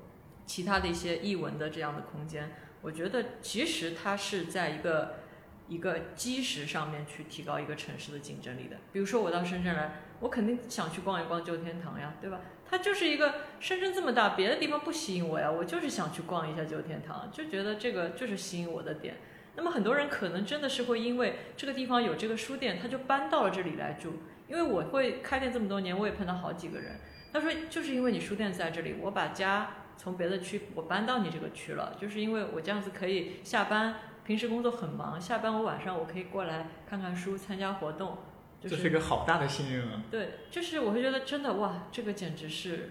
[0.45, 5.20] 其他的一些译文的这样的空间，我觉得其实它是在一个
[5.69, 8.77] 一个基石上面去提高一个城市的竞争力的。
[8.93, 12.41] 比如说我到深圳来，我肯定想去逛一逛旧天堂呀，对吧？
[12.69, 19.17] 它就是一个深圳这么大，别的地方不吸引我呀，我就是想去逛一下旧天堂，就觉得这个就是吸引我的点。
[19.57, 24.15] 那么很多人可能真的是会因为这个地方有这个书店，他就搬到了这里来住。
[24.49, 26.99] 因为我会开店这么多年，我也碰到好几个人，
[27.33, 33.95] 他说就是因为你书店在这里，我把家从别的区我搬到你这个区了，就是因为我这样子可以下班，
[34.25, 38.16] 平时工作很忙，下班我晚上我可以过来看看书，参加活动，
[38.61, 40.03] 就这是一个好大的幸运啊！
[40.11, 42.91] 对，就是我会觉得真的哇，这个简直是，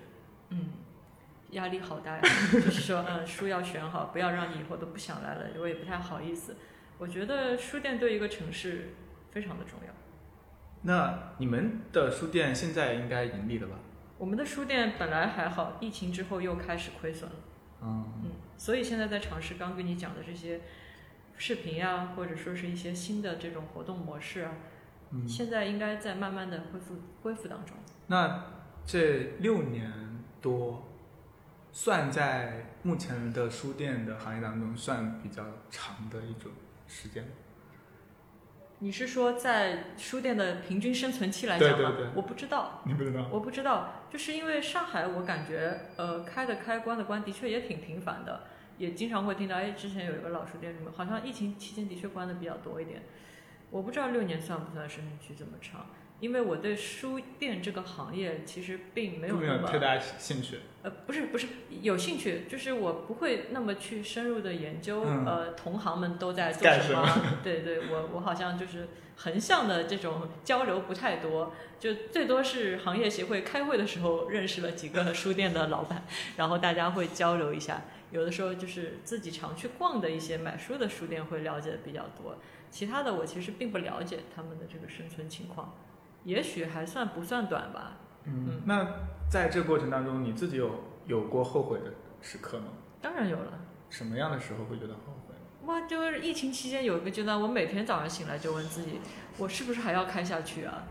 [0.50, 0.74] 嗯，
[1.52, 2.22] 压力好大呀。
[2.54, 6.56] 就是说，嗯，书要选好，不要让你以后都不想来了，我也不太好意思。
[7.00, 8.94] 我觉得书店对一个城市
[9.32, 9.94] 非常的重要。
[10.84, 13.76] 那你们的书店现在应该盈利了吧？
[14.20, 17.36] 我们的书店本来还好，疫情之后又开始亏损了，
[17.82, 20.62] 嗯，嗯，所以现在在尝试刚跟你讲的这些
[21.38, 24.52] 视频呀，或者说是一些新的这种活动模式啊，
[25.12, 27.76] 嗯，现在应该在慢慢的恢复恢复当中。
[28.08, 28.46] 那
[28.86, 29.92] 这六年
[30.42, 30.92] 多，
[31.72, 36.52] 算在目前的书店的行业当中算比较长的一种
[36.88, 37.26] 时间。
[38.80, 41.76] 你是说在书店的平均生存期来讲吗？
[41.78, 43.26] 对对对我不知道，你不知道？
[43.32, 48.42] 我不知道，就是因为上海，我感觉呃开的开关的关的确也挺频繁的，
[48.84, 53.04] 也经常会听到，哎，之前有一个老书店什么，好像疫情期间的确关的比较多一点。
[53.72, 55.88] 我不知道六年算不算生命期这么长，
[56.20, 60.60] 因为我对书店这个行业其实并没有太大兴趣。
[60.84, 61.48] 呃，不是不是
[61.82, 67.40] 有兴趣，就是我不会那么去深入的研究，嗯呃，同行们都在做什么。
[67.42, 76.04] 对对，我我好像就是横向的这种交流不太多，就最多是行业协会开会的时候认识了几个书店的老板，
[76.38, 77.82] 然后大家会交流一下。
[78.14, 82.38] 有的时候就是自己常去逛的一些买书的书店会了解的比较多，
[82.70, 85.74] 其他的我其实并不了解他们的这个生存情况，
[86.24, 87.98] 也许还算不算短吧。
[88.26, 88.88] 嗯，那
[89.28, 91.86] 在这过程当中，你自己有有过后悔的
[92.22, 92.68] 时刻吗？
[93.02, 93.60] 当然有了。
[93.90, 95.34] 什么样的时候会觉得后悔？
[95.66, 99.00] 哇，就是疫情期间有一个阶段，我每天早上醒来就问自己，
[99.40, 100.84] 我是不是还要开下去啊？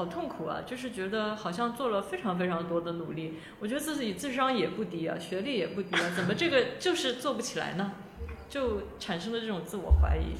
[0.00, 0.62] 好痛苦啊！
[0.66, 7.92] 就是觉得好像做了非常非常多的努力，我觉得自己智商也不低啊，学历也不低啊，怎么这个就是做不起来呢？
[8.48, 10.32] 就产生了这种自我怀疑，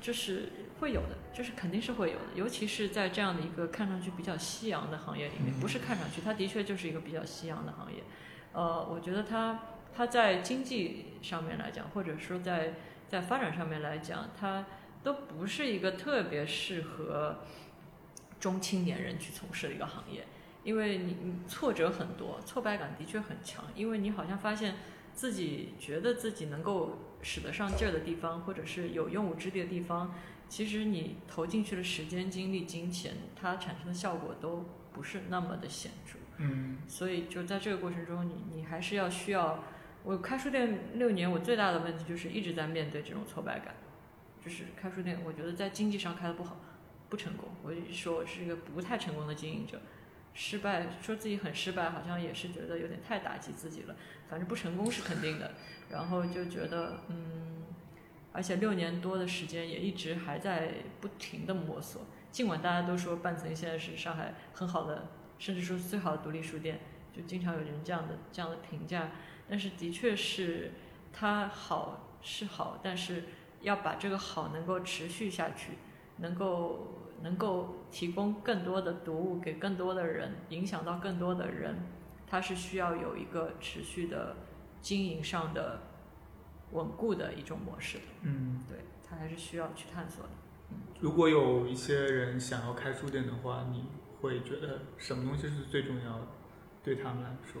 [0.00, 0.48] 就是
[0.80, 8.02] 会有的，就是肯定是会有的，尤其是在这样的一个看上去比较夕阳的行业里面，不是看上去，它的确就是一个比较夕阳的行业。
[8.54, 9.60] 呃，我觉得它
[9.94, 12.76] 它在经济上面来讲，或者说在
[13.06, 14.64] 在发展上面来讲，它
[15.02, 17.40] 都不是一个特别适合
[18.40, 20.26] 中青年人去从事的一个行业，
[20.62, 24.76] 因为你你挫折很多，挫败感的确很强，因为你好像发现
[25.14, 30.14] 自己觉得自己能够使得上劲儿的地方，或者是有用武之地的地方，
[30.48, 36.18] 其实你投进去的时间、精力、金钱，它产生的效果都不是那么的显著。
[36.38, 39.64] 嗯所以就在这个过程中，你你还是要需要。
[40.04, 43.74] 我开书店六年，我最大的问题就是一直在面对这种挫败感，
[44.44, 46.58] 就是开书店，我觉得在经济上开的不好，
[47.08, 47.48] 不成功。
[47.62, 49.80] 我就说我是一个不太成功的经营者，
[50.34, 53.94] 失败，说自己很失败，好像也是觉得有点太打击自己了。
[54.28, 55.54] 反正不成功是肯定的，
[55.90, 57.64] 然后就觉得嗯，
[58.32, 62.02] 而且六年多的时间也一直还在不停的摸索。
[62.32, 66.80] 尽管大家都说半层现在是上海很好的，甚至说是最好的独立书店，
[67.16, 69.10] 就经常有人这样的这样的评价。
[69.48, 70.72] 但是的确是
[71.12, 73.24] 它好是好，但是
[73.62, 75.72] 要把这个好能够持续下去，
[76.18, 81.76] 能够能够提供更多的读物给更多的人，影响到更多的人，
[82.26, 84.36] 它是需要有一个持续的
[84.80, 85.80] 经营上的
[86.72, 88.04] 稳固的一种模式的。
[88.22, 90.30] 嗯，对，它还是需要去探索的。
[91.00, 93.84] 如果有一些人想要开书店的话，你
[94.20, 96.26] 会觉得什么东西是最重要的？
[96.82, 97.60] 对他们来说，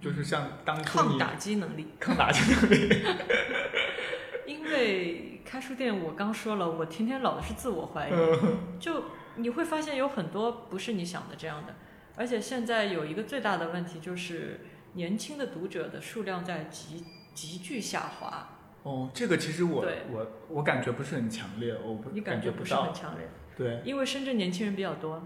[0.00, 2.88] 就是像当初你抗打击能力，抗打击能力。
[4.46, 8.12] 因为开书店，我刚说了，我天天老是自我怀疑，
[8.78, 9.04] 就
[9.36, 11.74] 你会发现有很多不是你想的这样的，
[12.16, 14.60] 而且现在有一个最大的问题就是
[14.94, 18.48] 年轻的读者的数量在急急剧下滑，
[18.82, 22.92] 哦，这个其实我对我我感觉不是很强烈，我不你感觉不是很。
[22.94, 25.22] 强烈，对，因为深圳年轻人比较多，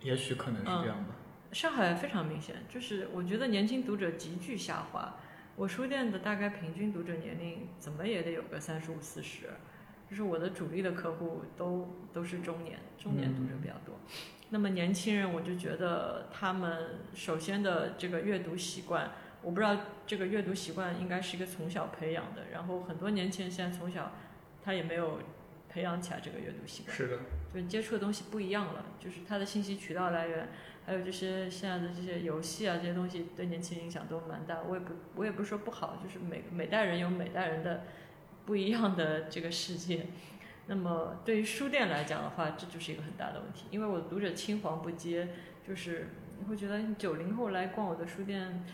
[0.00, 1.16] 也许可能是这样吧。
[1.52, 5.16] 上海非常明显，就是我觉得年轻读者急剧下滑。
[5.56, 9.50] 我书店的大概平均读者年龄怎么也得有个三十五四十，
[10.08, 13.94] 就是我的主力的客户都都是中年，中年读者比较多。
[14.50, 19.76] 那么年轻人，我就觉得他们首先的这个阅读习惯，我不知道
[20.06, 24.12] 这个阅读习惯应该是一个从小培养的，然后很多年轻人现在从小
[24.64, 25.20] 他也没有
[25.68, 26.96] 培养起来这个阅读习惯。
[26.96, 27.18] 是的，
[27.52, 30.48] 就是接触的东西不一样了，就是他的信息渠道来源，
[30.84, 34.62] 还有这些现在的这些游戏啊，这些东西对年轻人影响都蛮大。
[34.68, 37.84] 我也不我也不是说不好，就是每每代人有每代人的
[38.44, 40.06] 不一样的这个世界。
[40.66, 45.28] 那么对于书店来讲的话，这就是一个很大的问题，因为我读者青黄不接，
[45.66, 46.08] 就是
[46.38, 48.64] 你会觉得九零后来逛我的书店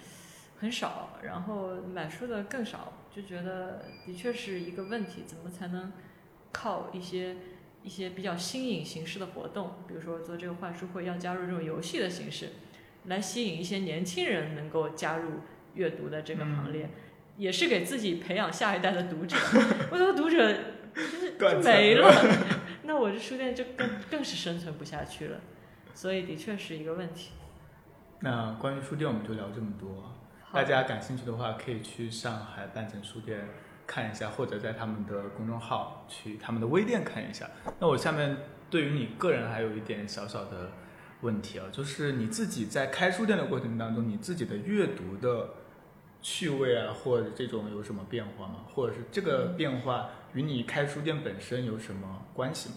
[0.58, 5.92] 很少，然后买书的更少，就觉得的确是一个问题，怎么才能
[6.52, 7.36] 靠一些
[7.82, 12.50] 一些比较新颖形式的活动，比如说做这个换书会要加入这种游戏的形式，
[13.04, 15.40] 来吸引一些年轻人能够加入
[15.74, 16.90] 阅读的这个行列，
[17.36, 19.36] 也是给自己培养下一代的读者。
[19.90, 20.52] 我的读者
[21.38, 22.46] 就没了了，
[22.84, 25.40] 那我这书店就更更是生存不下去了，
[25.94, 27.30] 所以的确是一个问题。
[28.20, 30.16] 那关于书店我们就聊这么多。
[30.52, 33.46] 大家感兴趣的话，可以去上海半城书店
[33.88, 37.48] 看一下，或者在他们的公众号去他们的微店看一下。
[37.80, 38.36] 那我下面
[38.68, 40.70] 对于你个人还有一点小小的
[41.22, 45.54] 问题啊，就是你自己在开书店的过程当中，你自己的阅读的
[46.20, 48.66] 趣味啊，或者这种有什么变化吗？
[48.74, 52.76] 或者是这个变化与你开书店本身有什么关系吗？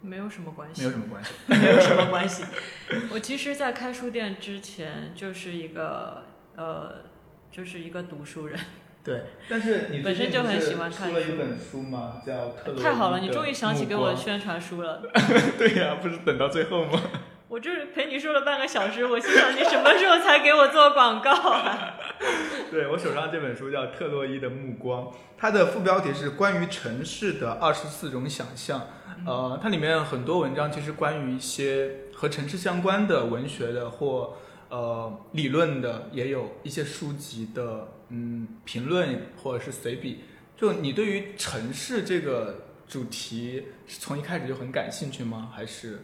[0.00, 2.44] 没有什么关系，没有什么关系， 没有什么关系。
[3.10, 6.24] 我其实，在开书店之前，就是一个
[6.56, 7.04] 呃，
[7.50, 8.58] 就是一个读书人。
[9.04, 12.22] 对，但是你本身就很喜欢看出了一本书嘛？
[12.26, 15.02] 叫《特洛伊太好了，你终于想起给我宣传书了。
[15.58, 16.98] 对呀、不是等到最后吗？
[17.48, 21.94] 我就是陪你说了半个小时，我心想你什么时候才给我做广告啊？
[22.72, 25.04] 对我手上这本书叫《特洛伊的目光》，
[25.36, 28.80] 它的副标题是关于城市的二十四种想象。
[29.26, 34.34] 呃，它里面很多文章其实关于一些和城市相关的文学的或
[34.70, 40.20] 呃理论的，也有一些书籍的嗯评论或者是随笔。
[40.56, 45.50] 就你对于城市这个主题是从一开始就很感兴趣吗？
[45.52, 46.02] 还是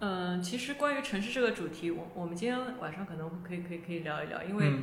[0.00, 4.82] 嗯，其实关于城市这个主题，我我们今天晚上可能可以可以可以聊一聊，因为嗯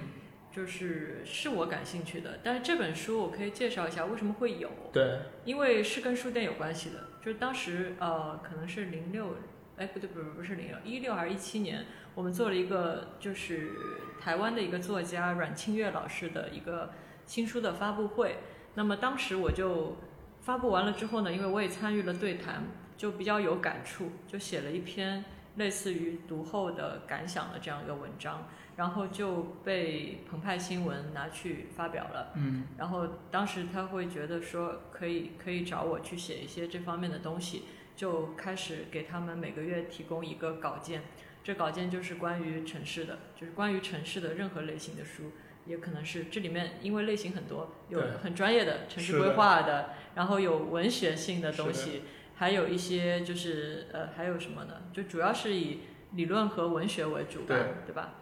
[0.51, 2.39] 就是是我感兴趣的。
[2.43, 7.07] 但是这本书我可以介绍一下为什么会有，对因为是跟书店有关系的。
[7.23, 9.35] 就是当时呃，可能是零六，
[9.77, 11.85] 哎不对不是不是零六，一六还是一七年，
[12.17, 13.73] 我们做了一个就是
[14.19, 16.89] 台湾的一个作家阮清月老师的一个
[17.27, 18.37] 新书的发布会。
[18.73, 19.97] 那么当时我就
[20.41, 22.63] 发布完了之后呢，因为我也参与了对谈，
[22.97, 25.25] 就比较有感触，就写了一篇
[25.57, 28.47] 类似于读后的感想的这样一个文章，
[28.77, 32.31] 然后就被澎湃新闻拿去发表了。
[32.33, 37.65] 嗯然后当时他会觉得说可以可以找我去写一些这方面的东西，
[37.95, 41.03] 就开始给他们每个月提供一个稿件，
[41.47, 45.31] 这稿件就是关于城市的，就是关于城市的任何类型的书，
[45.65, 52.01] 也可能是这里面因为类型很多，有很专业的城市规划的，然后有文学性的东西，
[52.35, 54.81] 还有一些就是呃还有什么呢？
[54.91, 58.15] 就主要是以理论和文学为主吧，对对吧？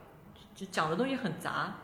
[0.53, 1.77] 就讲的东西很杂，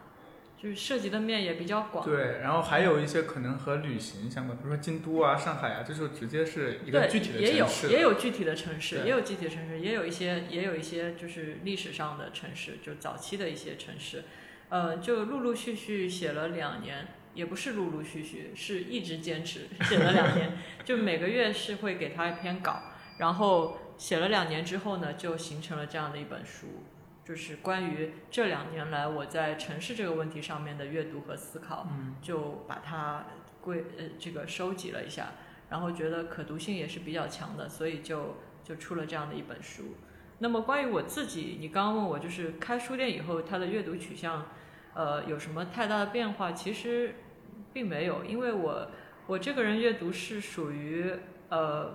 [0.62, 2.06] 就是涉及的面也比较广。
[2.06, 7.90] 对，然后还有一些可能和旅行相关，比如说京都啊、上海啊，这就直接是一个，具体的城市。
[7.90, 14.26] 也有具体的城市，也有具体的城市，也有一些也有一些就是历史上的城市，就早期的一些城市，
[14.70, 20.52] 呃，就陆陆续续写了两年，也不是陆陆续续，是一直坚持写了两年，
[20.86, 22.84] 就每个月是会给他一篇稿，
[23.18, 26.84] 然后写了两年之后呢，就形成了这样的一本书。
[27.32, 33.24] 就是关于这两年来我在城市这个问题上面的阅读和思考，嗯就把它
[33.62, 35.28] 归呃这个收集了一下，
[35.70, 39.96] 然后觉得可读性也是比较强的，所以就就出了这样的一本书。
[40.40, 44.48] 那么关于我自己，你刚刚问我就是开书店以后它的阅读取向，
[44.94, 46.52] 呃，有什么太大的变化？
[46.52, 47.16] 其实
[47.72, 48.92] 并没有，因为我
[49.26, 51.10] 我这个人阅读是属于
[51.48, 51.94] 呃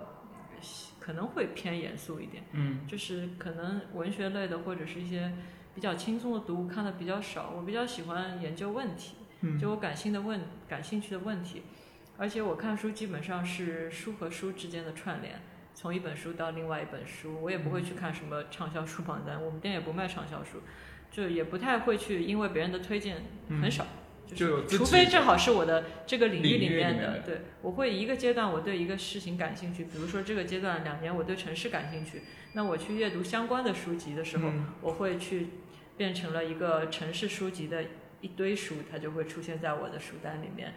[1.07, 2.43] 可能会偏严肃一点。
[2.53, 5.33] 嗯就是可能文学类的或者是一些
[5.73, 11.63] 比较轻松的读物看的比较少，我比较喜欢研究问题，嗯就我感兴的问感兴趣的问题，
[12.19, 15.41] 而且我看书基本上是书和书之间的串联，
[15.75, 20.63] 从一本书到另外一本书，我也不会去看什么畅销书榜单，我们店也不卖畅销书，
[21.11, 23.87] 就也不太会去因为别人的推荐嗯很少。
[24.35, 32.23] 就有除非正好是我的这个领域里面的对我会一个阶段我对一个事情感兴趣，比如说这个阶段两年我对城市感兴趣，
[32.55, 35.49] 那我去阅读相关的书籍的时候，嗯我会去
[35.97, 37.85] 变成了一个城市书籍的
[38.21, 40.75] 一堆书，它就会出现在我的书单里面。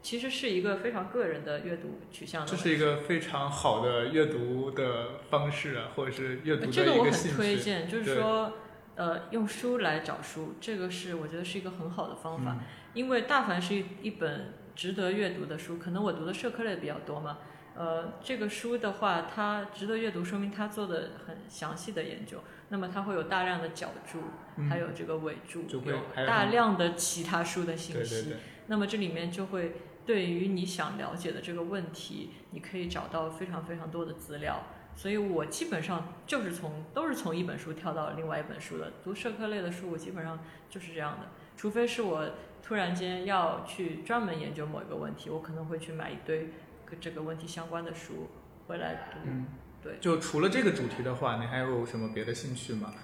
[0.00, 2.50] 其实是一个非常个人的阅读取向的。
[2.50, 7.12] 这是一个非常好的阅读的方式啊，或者是阅读的这个我很。
[7.34, 8.52] 推荐，就是说，
[8.96, 12.52] 呃，用书来找书，这个是我觉得是一个很好的方法。
[12.52, 12.60] 嗯
[12.94, 17.38] 因为大凡是一一本值得阅读的书，可能我读的社科类比较多嘛，
[17.76, 22.38] 呃，这个书的话，它值得阅读，说明它做的很详细的研究，
[22.70, 24.20] 那么它会有大量的脚注，
[24.56, 29.74] 嗯还有这个尾注，就会有大量的其他书的信息，对对对，那么这里面就会
[30.06, 34.62] 对于你想了解的这个问题，你可以找到非常非常多的资料。
[34.96, 38.92] 所以我基本上就是从都是从一本书跳到另外一本书的。
[39.02, 40.38] 读社科类的书，我基本上
[40.70, 41.26] 就是这样的，
[41.56, 42.30] 除非是我
[42.66, 46.48] 突然间要去专门研究某一个问题，我可能会去买一堆
[46.86, 48.30] 跟这个问题相关的书
[48.66, 49.18] 回来读。
[49.24, 49.46] 嗯，
[49.82, 52.94] 对，就除了这个主题的话，你还有什么别的兴趣吗？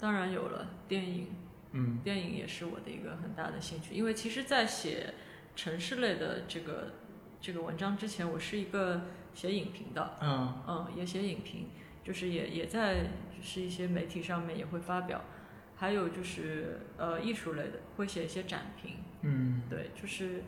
[0.00, 1.28] 当然有了电影，
[1.70, 2.00] 嗯。
[2.02, 5.14] 电影也是我的一个很大的兴趣，因为其实，在写
[5.54, 6.94] 城市类的这个
[7.40, 9.02] 这个文章之前，我是一个
[9.32, 10.60] 写影评的，嗯。
[10.66, 11.68] 嗯，也写影评，
[12.02, 15.22] 就是也也在就是一些媒体上面也会发表，
[15.84, 20.42] 还有就是呃艺术类的会写一些展评，嗯对，就是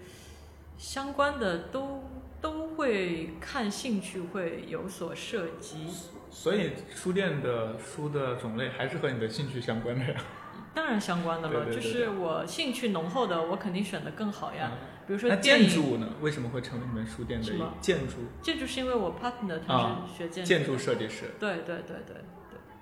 [0.78, 2.04] 相关的都
[2.40, 5.88] 都会看兴趣会有所涉及。
[6.30, 10.14] 所以书店的书的种类还是和你的兴趣相关的呀。
[10.72, 14.72] 当然相关的了，对对对就是我兴趣浓厚的，我肯定选的更好呀。
[15.06, 16.14] 比如说那建筑呢？
[16.22, 17.46] 为什么会成为你们书店的
[17.82, 21.26] 建筑建筑是因为我 partner 他啊是学建筑的、建筑设计师？
[21.38, 22.16] 对对对对对，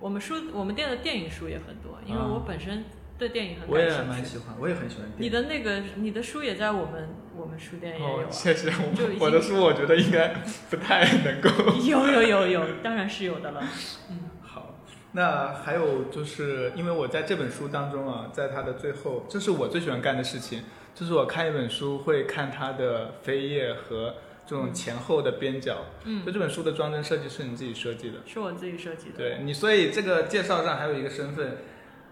[0.05, 2.85] 我们书我们店的电影书也很多，因为啊我本身
[3.19, 4.11] 对电影很我也感兴趣。
[4.11, 5.25] 蛮喜欢，我也很喜欢电影。
[5.25, 8.71] 你的那个你的书也在我们我们书店也有哦啊，，谢谢。
[8.95, 10.35] 就已经我我的书我觉得应该
[10.69, 11.49] 不太能够。
[11.87, 13.65] 有有有有，当然是有的了。
[14.11, 14.75] 嗯好，
[15.13, 24.17] 那还有就是因为我在这本书当中啊，在它的最后，这是我最喜欢干的事情，就是我看一本书会看它的扉页和
[24.47, 25.87] 这种前后的边角。
[26.05, 28.19] 嗯就这本书的装帧设计是你自己设计的。
[28.27, 29.17] 是我自己设计的。
[29.17, 31.59] 对你，所以这个介绍上还有一个身份，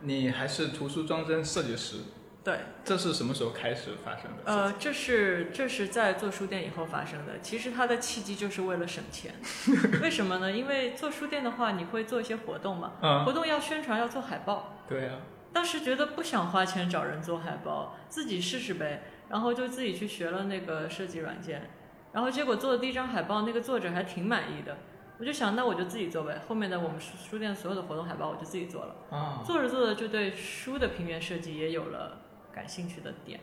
[0.00, 1.96] 你还是图书装帧设计师。
[2.44, 4.42] 对，这是什么时候开始发生的？
[4.46, 7.38] 呃，这是这是在做书店以后发生的。
[7.40, 9.34] 其实它的契机就是为了省钱。
[10.02, 10.50] 为什么呢？
[10.50, 14.82] 因为做书店的话，你会做一些活动嘛，嗯，活动要宣传，要做海报。
[14.88, 15.10] 对呀、
[15.52, 21.70] 当时觉得不想花钱找人做海报，自己试试呗，然后就自己去学了那个设计软件，
[22.12, 24.76] 然后结果做的第一张海报，那个作者还挺满意的，
[25.18, 32.20] 我就想那我就自己做呗，后面的我们书书店所有的活动海报我就自己做了，啊，做着做着就对书的平面设计也有了
[32.52, 33.40] 感兴趣的点，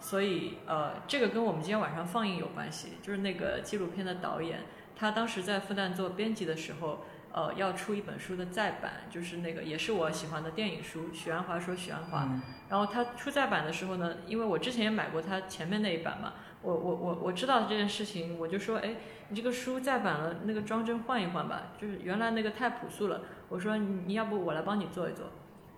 [0.00, 4.60] 所以呃，这个跟我们今天晚上放映有关系，就是那个纪录片的导演，
[4.96, 7.04] 他当时在复旦做编辑的时候。
[7.32, 11.12] 呃，要出一本书的再版，就是那个也是我喜欢的电影书。
[11.12, 12.40] 许鞍华说许鞍华，嗯
[12.70, 16.32] 然后他出再版的时候呢，因为我之前也买过他前面那一版嘛，
[16.66, 18.96] 我我我我知道这件事情，我就说，哎，
[19.28, 23.20] 你这个书再版了，那个装帧换一换吧，就是原来那个太朴素了。
[23.48, 25.26] 我说你你要不我来帮你做一做，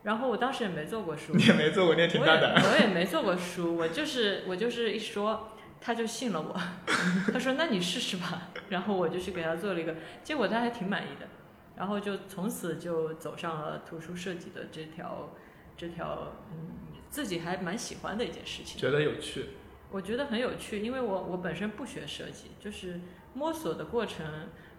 [0.02, 2.54] 然后我当时也没做过书，你也没做过，你也挺大胆。
[2.64, 6.58] 我也没做过书，我就是我就是一说，他就信了我，
[7.30, 11.28] 他说那你试试吧，然后我就去给他做了一个，结果他还挺满意的，
[11.76, 15.34] 然后就从此就走上了图书设计的这条
[15.76, 16.70] 这条嗯
[17.10, 18.80] 自己还蛮喜欢的一件事情。
[18.80, 19.50] 觉得有趣，
[19.90, 23.00] 我觉得很有趣，因为我我本身不学设计，就是
[23.34, 24.26] 摸索的过程。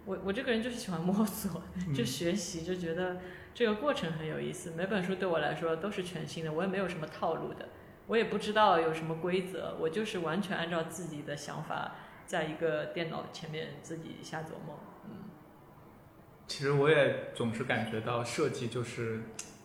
[0.06, 1.62] 我我这个人就是喜欢摸索，
[1.94, 3.18] 就学习，就觉得
[3.54, 4.72] 这个过程很有意思。
[4.72, 7.70] 每本书对我来说都是全新的，我也没有什么套路的，
[8.08, 11.96] 我也不知道有什么规则，我就是完全按照自己的想法，
[12.26, 14.80] 在一个电脑前面自己瞎琢磨。
[15.06, 15.30] 嗯
[16.48, 19.22] 其实我也总是感觉到设计就是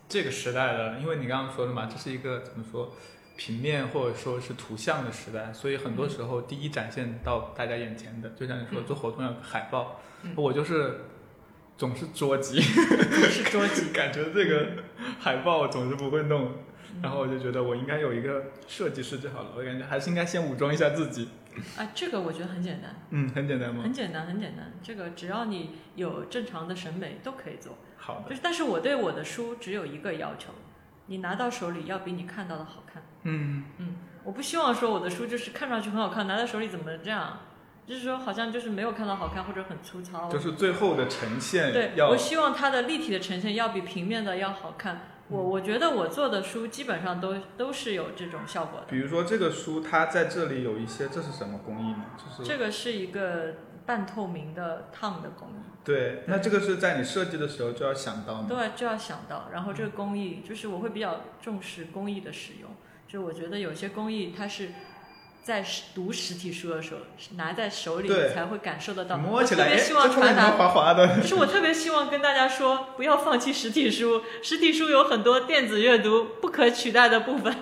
[0.07, 2.93] 这个时代的，因为你刚刚说的嘛，这是一个怎么说
[3.37, 11.01] 平面或者说是图像的时代，所以很多时候第一展现到大家眼前的，就像你说嗯做活动要海报，嗯我就是
[11.77, 14.67] 总是捉急，是捉急， 感觉这个
[15.19, 16.45] 海报总是不会弄，
[16.93, 21.27] 嗯然后我就觉得我应该有一个设计师就好了，我感觉还是应该先武装一下自己。
[21.77, 23.83] 啊，这个我觉得很简单，嗯，很简单吗？
[23.83, 24.73] 很简单，很简单。
[24.83, 27.77] 这个只要你有正常的审美都可以做。
[27.97, 30.51] 好的，就是，但是我对我的书只有一个要求，
[31.07, 33.03] 你拿到手里要比你看到的好看。
[33.23, 37.39] 嗯，嗯，我不希望说我的书就是看上去很好看，拿在手里怎么这样？
[37.85, 40.27] 就是说好像就是没有看到好看或者很粗糙。
[40.27, 45.01] 就是最后的呈现对，我希望它的立体的呈现要比平面的要好看。
[45.27, 48.87] 我嗯我觉得我做的书基本上都都是有这种效果的。
[48.89, 52.05] 比如说这个书，它在这里有一些，这是什么工艺呢？
[52.17, 53.53] 就是这个是一个
[53.85, 55.63] 半透明的烫的工艺。
[55.83, 58.47] 对，那这个是在你设计的时候就要想到吗？
[58.49, 59.49] 对，就要想到。
[59.53, 62.71] 然后这个工艺，就是我会比较重视工艺的使用。
[63.07, 64.69] 就我觉得有些工艺，它是
[65.43, 67.01] 在实读实体书的时候
[67.35, 69.15] 拿在手里对才会感受得到。
[69.15, 71.17] 摸起来，特别希望传达，滑滑的？
[71.21, 74.23] 就是我特别希望跟大家说，不要放弃实体书。
[74.41, 77.55] 实体书有很多电子阅读不可取代的部分，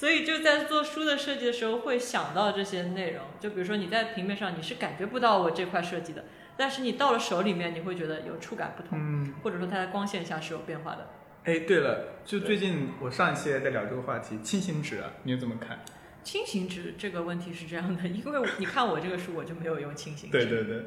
[0.00, 3.22] 所以就在做书的设计的时候会想到这些内容。
[3.38, 6.24] 就比如说你在平面上你是感觉不到我这块设计的，
[6.56, 11.06] 但是你到了手里面，你会觉得有触感不同，嗯，或者说它在光线下是有变化的。
[11.44, 15.78] 哎，对了，就最近我上一期也在聊这个话题，轻型纸啊，你怎么看？
[16.24, 20.38] 轻型纸这个问题是这样的，因为你看我这个书，我就没有用轻型纸。
[20.38, 20.86] 对对对，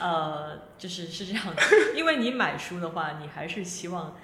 [0.00, 1.62] 呃，就是是这样的，
[1.94, 4.16] 因为你买书的话，你还是希望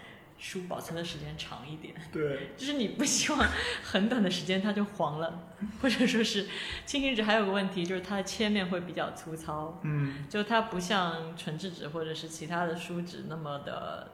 [0.42, 3.46] 书保存的时间长一点，对， 就是你不希望
[3.84, 5.48] 很短的时间它就黄了，
[5.82, 6.46] 或者说是
[6.86, 14.10] 轻型纸还有个问题就是它的切面会比较粗糙，嗯，就它不像纯质纸或者是其他的书纸那么的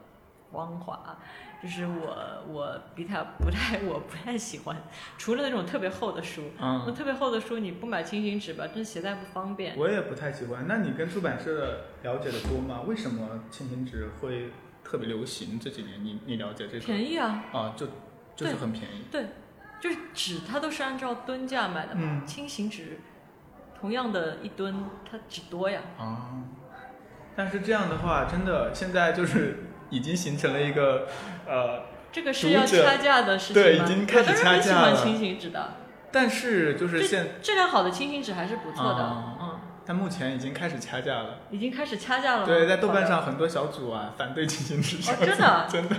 [0.51, 1.17] 光滑。
[1.59, 4.77] 就是我我比它不太我不太喜欢，
[5.17, 9.75] 除了那种特别厚的书，那嗯，特别厚的书你不买轻型纸吧，真携带不方便。
[9.75, 10.65] 我也不太喜欢。
[10.67, 12.81] 那你跟出版社了解的多吗？
[12.85, 14.51] 为什么轻型纸会
[14.89, 15.59] 特别流行？
[15.59, 16.85] 这几年你你了解这个？
[16.85, 17.87] 便宜啊，啊，就
[18.35, 19.03] 就是很便宜。
[19.11, 19.25] 对，
[19.81, 23.01] 就是纸它都是按照吨价买的嘛，嗯轻型纸
[23.77, 25.81] 同样的一吨，它纸多呀。
[25.97, 26.31] 啊，
[27.35, 31.07] 但是这样的话，真的现在就是已经形成了一个
[31.45, 33.67] 呃，这个是要读者掐架的事情吗？
[33.67, 35.73] 对已经开始有的人很喜欢掐架了轻型纸的，
[36.11, 39.36] 但是就是现质量好的轻型纸还是不错的。
[39.87, 41.39] 但目前已经开始掐架了。
[41.49, 42.45] 已经开始掐架了。
[42.45, 45.95] 对，在豆瓣上很多小组啊 反对进行纸哦，真的， 真的，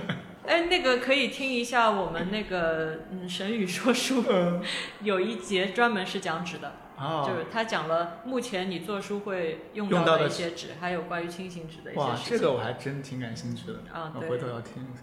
[0.47, 4.63] 哎，那个可以听一下我们那个嗯神语说书嗯
[5.03, 12.39] 有一节专门是讲纸的，哦，就是他讲了目前你做书会用到的的一些纸，还有关于轻型纸的一些哇，事情。
[12.39, 15.03] 这个我还真挺感兴趣的啊对我回头要听一下。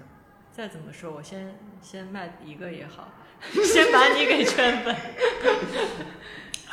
[0.52, 3.10] 再怎么说，我先先卖一个也好，
[3.64, 4.96] 先把你给圈粉。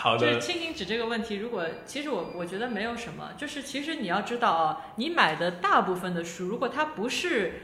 [0.03, 7.61] 好的，就是轻型纸这个问题，如果其实我我觉得没有什么，就是其实你要知道啊，你买的大部分的书，如果它不是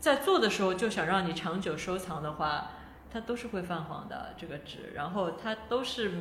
[0.00, 2.70] 在做的时候就想让你长久收藏的话，
[3.12, 6.12] 它都是会泛黄的这个纸，然后它都是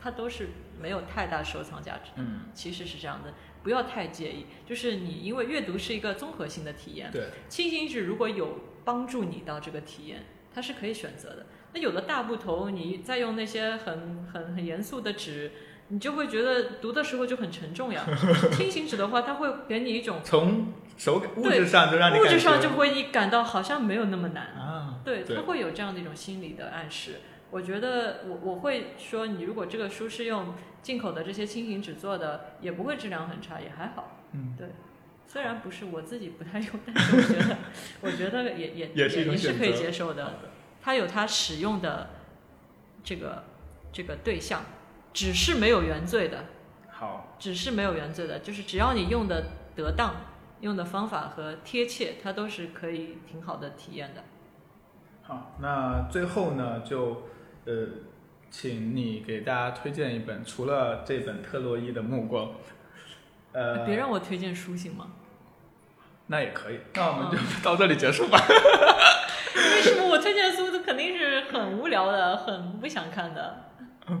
[0.00, 0.48] 它都是
[0.80, 2.22] 没有太大收藏价值的。
[2.22, 4.46] 嗯，其实是这样的，不要太介意。
[4.66, 11.44] 就是你因为阅读是一个综合性的体验，对，轻型纸如果有帮助你到这个体验，它是可以选择的。
[11.72, 15.52] 那有的大部头，你再用那些很很很严肃的纸，
[15.88, 18.04] 你就会觉得读的时候就很沉重呀。
[18.52, 24.46] 轻型纸的话，它会给你一种从手感物质上就让你物质上就会你感到好像没有那么难。
[24.48, 27.20] 啊，对，对它会有这样的一种心理的暗示。
[27.50, 34.18] 我觉得我我会说，你如果这个书是用进口的这些轻型纸做的，也不会质量很差，也还好。
[34.32, 34.68] 嗯，对。
[35.26, 37.56] 虽然不是我自己不太用，但是我觉得，
[38.02, 40.40] 我觉得也也也是可以接受的。
[40.82, 42.10] 它有它使用的
[43.04, 43.44] 这个
[43.92, 44.62] 这个对象，
[45.12, 46.44] 只是没有原罪的，
[46.90, 49.44] 好，只是没有原罪的，就是只要你用的
[49.76, 50.14] 得当，
[50.60, 54.24] 用的方法和贴切，它都是可以挺好的体验的。
[55.22, 57.22] 好，那最后呢，就
[57.64, 57.86] 呃，
[58.50, 62.52] 请你给大家推荐一本，除了这本特洛伊的目光，
[63.52, 65.12] 呃，别让我推荐书行吗？
[66.26, 68.38] 那也可以，那我们就到这里结束吧。
[69.56, 73.70] 为什么我推荐的书都肯定是很无聊的，很不想看的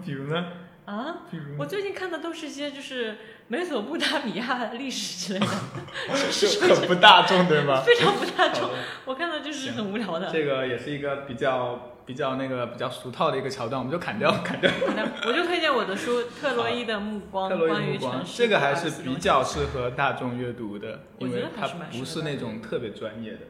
[0.04, 0.44] 比如呢？
[0.84, 1.18] 啊？
[1.30, 3.16] 比如我最近看的都是一些就是
[3.48, 5.46] 美索不达米亚历史之类的，
[6.68, 7.82] 就很不大众，对吧？
[7.86, 8.70] 非常不大众
[9.04, 10.30] 我看的就是很无聊的。
[10.32, 14.70] 这个也是一个比较比较那个比较俗套的一个桥段，我们就砍掉，砍掉。
[14.86, 23.40] 砍掉我就推荐我的书《特洛伊的目光特》，洛伊关于目光城，市这个还是比较适合大众阅读的，因为它不是那种特别专业的。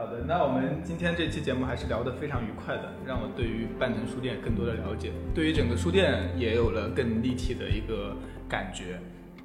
[0.00, 8.16] 好的，那我们今天这期节目还是聊得非常愉快的，让我对于半城书店更多的了解，对于整个书店也有了更立体的一个
[8.48, 8.98] 感觉。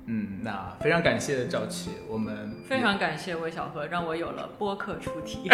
[0.05, 5.49] 嗯，那非常感谢赵琦，我们非常感谢魏小河，让我有了播客出题。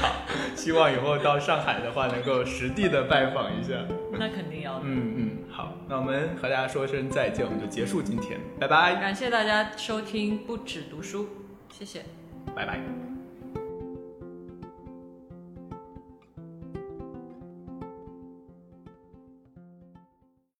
[0.00, 0.26] 好
[0.56, 3.86] 希望以后到上海的话，能够实地的拜访一下。
[4.18, 4.80] 那肯定要的。
[4.84, 11.28] 嗯嗯，好，那我们和大家说声再见，我们就结束今天，拜拜，感谢大家收听不止读书，
[11.70, 12.02] 谢谢。
[12.52, 13.11] 拜拜。